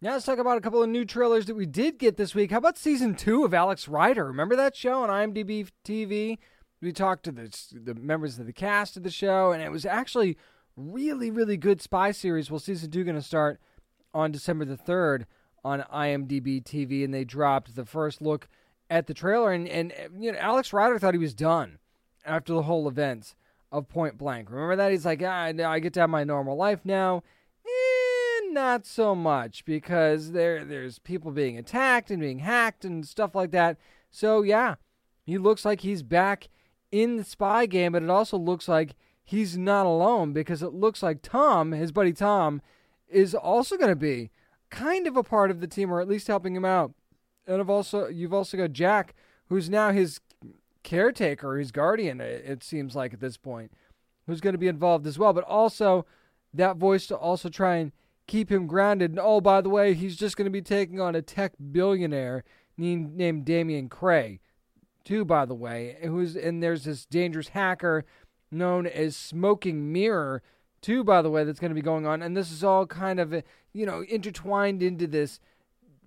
[0.00, 2.50] Now let's talk about a couple of new trailers that we did get this week.
[2.50, 4.26] How about season two of Alex Rider?
[4.26, 6.38] Remember that show on IMDb TV?
[6.82, 9.86] We talked to the, the members of the cast of the show, and it was
[9.86, 10.36] actually
[10.76, 12.50] really, really good spy series.
[12.50, 13.60] Well, season two going to start
[14.12, 15.24] on December the 3rd
[15.64, 18.48] on IMDb TV, and they dropped the first look
[18.90, 19.52] at the trailer.
[19.52, 21.78] And, and you know, Alex Rider thought he was done
[22.26, 23.34] after the whole events
[23.74, 24.50] of Point Blank.
[24.50, 24.92] Remember that?
[24.92, 27.22] He's like, ah, I get to have my normal life now.
[27.66, 33.34] Eh, not so much because there there's people being attacked and being hacked and stuff
[33.34, 33.76] like that.
[34.10, 34.76] So yeah,
[35.24, 36.48] he looks like he's back
[36.92, 38.94] in the spy game, but it also looks like
[39.24, 42.62] he's not alone because it looks like Tom, his buddy Tom,
[43.08, 44.30] is also going to be
[44.70, 46.92] kind of a part of the team, or at least helping him out.
[47.46, 49.14] And I've also you've also got Jack,
[49.48, 50.20] who's now his
[50.84, 52.20] caretaker, his guardian.
[52.20, 53.72] It seems like at this point,
[54.26, 55.32] who's going to be involved as well.
[55.32, 56.06] But also
[56.52, 57.90] that voice to also try and
[58.28, 59.10] keep him grounded.
[59.10, 62.44] And oh, by the way, he's just going to be taking on a tech billionaire
[62.76, 64.40] named, named Damian Cray,
[65.04, 65.24] too.
[65.24, 68.04] By the way, who's and there's this dangerous hacker
[68.52, 70.42] known as Smoking Mirror
[70.84, 72.20] too, by the way, that's going to be going on.
[72.20, 73.32] And this is all kind of,
[73.72, 75.40] you know, intertwined into this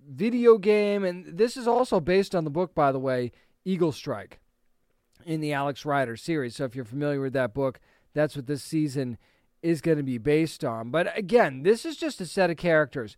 [0.08, 1.02] video game.
[1.02, 3.32] And this is also based on the book, by the way,
[3.64, 4.38] Eagle Strike
[5.24, 6.56] in the Alex Rider series.
[6.56, 7.80] So if you're familiar with that book,
[8.14, 9.18] that's what this season
[9.62, 10.90] is going to be based on.
[10.90, 13.16] But again, this is just a set of characters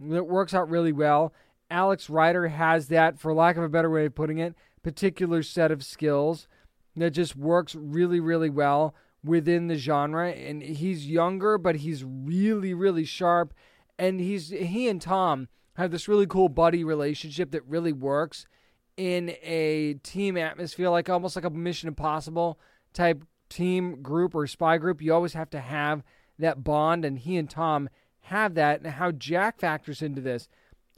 [0.00, 1.32] that works out really well.
[1.70, 5.70] Alex Rider has that, for lack of a better way of putting it, particular set
[5.70, 6.48] of skills
[6.96, 8.94] that just works really, really well
[9.24, 13.52] within the genre and he's younger but he's really really sharp
[13.98, 18.46] and he's he and Tom have this really cool buddy relationship that really works
[18.98, 22.58] in a team atmosphere like almost like a mission impossible
[22.92, 26.02] type team group or spy group you always have to have
[26.38, 27.88] that bond and he and Tom
[28.22, 30.48] have that and how Jack factors into this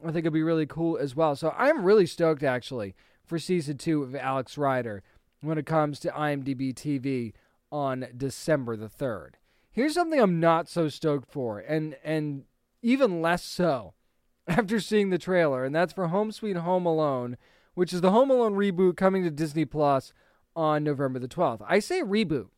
[0.03, 2.95] I think it'll be really cool as well so I'm really stoked actually
[3.25, 5.05] for season 2 of Alex Rider
[5.41, 7.33] when it comes to IMDb TV
[7.71, 9.33] on December the 3rd.
[9.71, 12.45] Here's something I'm not so stoked for, and and
[12.83, 13.95] even less so
[14.49, 17.37] after seeing the trailer, and that's for Home Sweet Home Alone,
[17.81, 20.13] which is the Home Alone reboot coming to Disney Plus
[20.55, 21.65] on November the 12th.
[21.67, 22.49] I say reboot.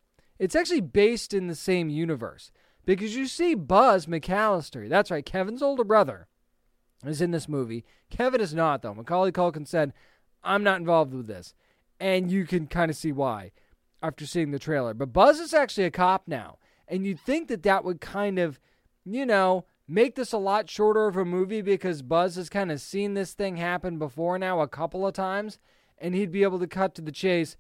[0.41, 2.51] It's actually based in the same universe
[2.85, 4.89] because you see Buzz McAllister.
[4.89, 6.27] That's right, Kevin's older brother
[7.07, 7.85] is in this movie.
[8.11, 8.95] Kevin is not, though.
[8.95, 9.93] Macaulay Culkin said,
[10.43, 11.55] I'm not involved with this.
[12.01, 13.53] And you can kind of see why
[14.03, 14.93] after seeing the trailer.
[14.93, 16.59] But Buzz is actually a cop now.
[16.89, 18.59] And you'd think that that would kind of,
[19.05, 22.81] you know, make this a lot shorter of a movie because Buzz has kind of
[22.81, 25.59] seen this thing happen before now a couple of times.
[25.99, 27.57] And he'd be able to cut to the chase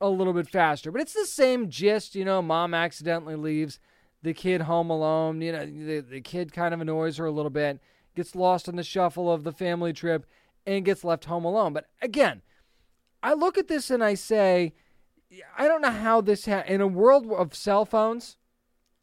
[0.00, 0.90] a little bit faster.
[0.90, 3.78] But it's the same gist, you know, mom accidentally leaves
[4.22, 5.40] the kid home alone.
[5.40, 7.80] You know, the, the kid kind of annoys her a little bit,
[8.14, 10.26] gets lost in the shuffle of the family trip,
[10.66, 11.72] and gets left home alone.
[11.72, 12.42] But again,
[13.22, 14.72] I look at this and I say,
[15.56, 18.36] I don't know how this ha- in a world of cell phones.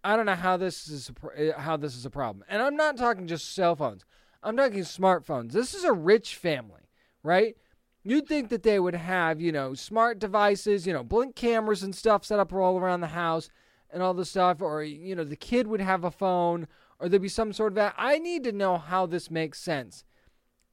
[0.07, 2.45] I don't know how this is a, eh, how this is a problem.
[2.47, 4.05] And I'm not talking just cell phones.
[4.41, 5.51] I'm talking smartphones.
[5.51, 6.83] This is a rich family,
[7.23, 7.57] right?
[8.03, 11.93] You'd think that they would have, you know, smart devices, you know, blink cameras and
[11.93, 13.49] stuff set up all around the house
[13.91, 17.21] and all this stuff, or, you know, the kid would have a phone, or there'd
[17.21, 17.93] be some sort of that.
[17.97, 20.05] I need to know how this makes sense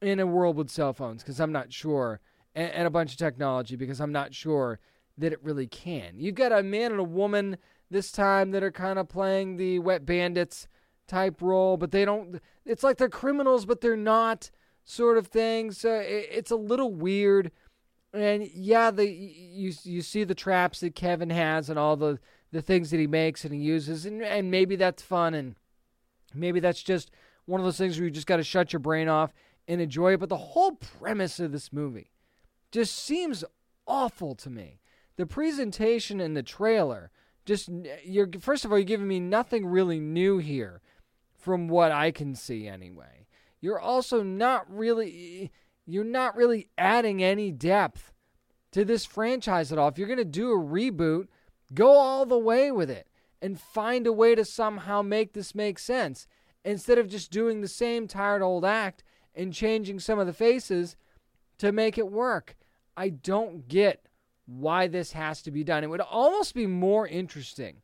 [0.01, 2.21] in a world with cell phones because I'm not sure,
[2.55, 4.79] and, and a bunch of technology because I'm not sure
[5.19, 6.15] that it really can.
[6.17, 7.57] You've got a man and a woman
[7.91, 10.67] this time that are kind of playing the wet bandits
[11.07, 14.51] type role, but they don't, it's like they're criminals, but they're not
[14.85, 15.71] sort of thing.
[15.73, 17.51] So it, it's a little weird.
[18.13, 22.21] And yeah, the you you see the traps that Kevin has and all the
[22.53, 25.57] the things that he makes and he uses, and and maybe that's fun, and
[26.33, 27.11] maybe that's just
[27.47, 29.35] one of those things where you just got to shut your brain off
[29.67, 30.21] and enjoy it.
[30.21, 32.13] But the whole premise of this movie
[32.71, 33.43] just seems
[33.87, 34.79] awful to me.
[35.17, 37.11] The presentation and the trailer
[37.45, 37.69] just
[38.05, 40.81] you're first of all you're giving me nothing really new here
[41.37, 43.27] from what I can see anyway
[43.61, 45.51] you're also not really
[45.87, 48.13] you're not really adding any depth
[48.73, 49.89] to this franchise at all.
[49.89, 51.29] If you're going to do a reboot,
[51.73, 53.07] go all the way with it
[53.41, 56.27] and find a way to somehow make this make sense
[56.65, 59.03] instead of just doing the same tired old act
[59.35, 60.97] and changing some of the faces
[61.59, 62.57] to make it work.
[62.97, 64.07] I don't get
[64.47, 65.85] why this has to be done.
[65.85, 67.83] It would almost be more interesting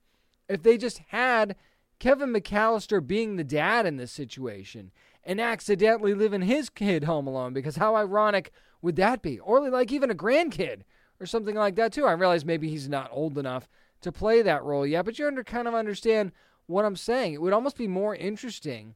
[0.49, 1.57] if they just had
[1.99, 4.91] Kevin McAllister being the dad in this situation
[5.25, 8.53] and accidentally leaving his kid home alone because how ironic
[8.83, 9.39] would that be?
[9.39, 10.83] Or like even a grandkid
[11.21, 12.07] or something like that too.
[12.07, 13.69] I realize maybe he's not old enough
[14.01, 16.33] to play that role yet, but you under kind of understand
[16.67, 17.35] what I'm saying.
[17.35, 18.95] It would almost be more interesting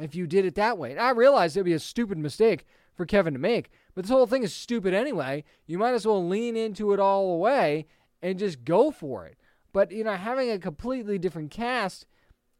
[0.00, 0.92] if you did it that way.
[0.92, 2.64] And I realize it'd be a stupid mistake
[2.94, 5.44] for Kevin to make, but this whole thing is stupid anyway.
[5.66, 7.86] You might as well lean into it all the way
[8.22, 9.36] and just go for it.
[9.72, 12.06] But you know, having a completely different cast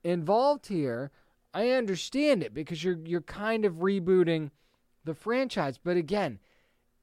[0.03, 1.11] involved here
[1.55, 4.51] I understand it because you're you're kind of rebooting
[5.05, 6.41] the franchise, but again,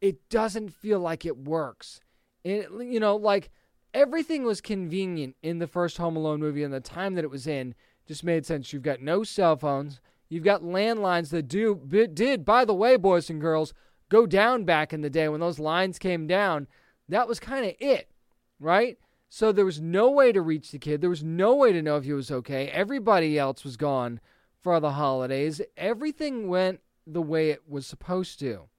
[0.02, 2.02] it doesn't feel like it works.
[2.44, 3.50] It you know, like
[3.94, 7.48] everything was convenient in the first Home Alone movie and the time that it was
[7.48, 7.74] in
[8.06, 8.74] just made sense.
[8.74, 10.02] You've got no cell phones.
[10.32, 11.76] You've got landlines that do
[12.14, 13.74] did, by the way, boys and girls,
[14.08, 16.68] go down back in the day when those lines came down.
[17.10, 18.10] That was kind of it,
[18.58, 18.98] right?
[19.28, 21.02] So there was no way to reach the kid.
[21.02, 22.70] There was no way to know if he was okay.
[22.70, 24.22] Everybody else was gone
[24.62, 25.60] for the holidays.
[25.76, 28.70] Everything went the way it was supposed to,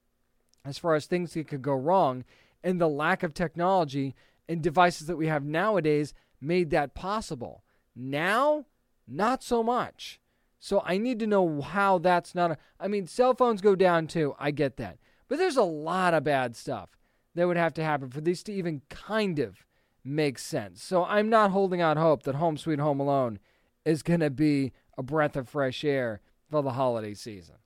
[0.65, 2.25] as far as things that could go wrong,
[2.65, 4.15] and the lack of technology
[4.49, 7.63] and devices that we have nowadays made that possible.
[7.95, 8.65] Now,
[9.07, 10.19] not so much.
[10.65, 12.59] So I need to know how that's not a.
[12.79, 14.37] I mean, cell phones go down too.
[14.39, 14.99] I get that.
[15.27, 16.91] But there's a lot of bad stuff
[17.35, 19.67] that would have to happen for these to even kind of
[20.05, 20.81] make sense.
[20.81, 23.41] So I'm not holding out hope that Home Sweet Home Alone
[23.85, 27.57] is going to be a breath of fresh air for the holiday season.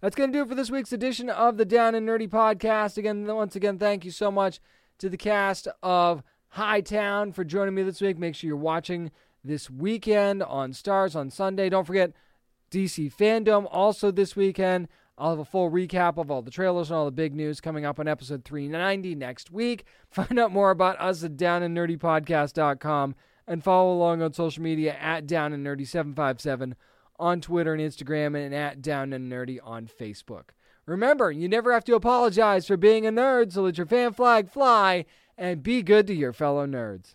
[0.00, 2.96] That's going to do it for this week's edition of the Down and Nerdy podcast.
[2.96, 4.58] Again, once again, thank you so much
[4.96, 6.22] to the cast of
[6.52, 8.16] Hightown for joining me this week.
[8.16, 9.10] Make sure you're watching
[9.44, 11.68] this weekend on Starz on Sunday.
[11.68, 12.14] Don't forget
[12.70, 14.88] DC Fandom also this weekend.
[15.16, 17.84] I'll have a full recap of all the trailers and all the big news coming
[17.84, 19.84] up on episode 390 next week.
[20.10, 23.14] Find out more about us at downandnerdypodcast.com
[23.46, 26.76] and follow along on social media at Down and Nerdy 757
[27.18, 30.50] on Twitter and Instagram and at Down and Nerdy on Facebook.
[30.86, 34.48] Remember, you never have to apologize for being a nerd, so let your fan flag
[34.48, 35.04] fly
[35.36, 37.14] and be good to your fellow nerds.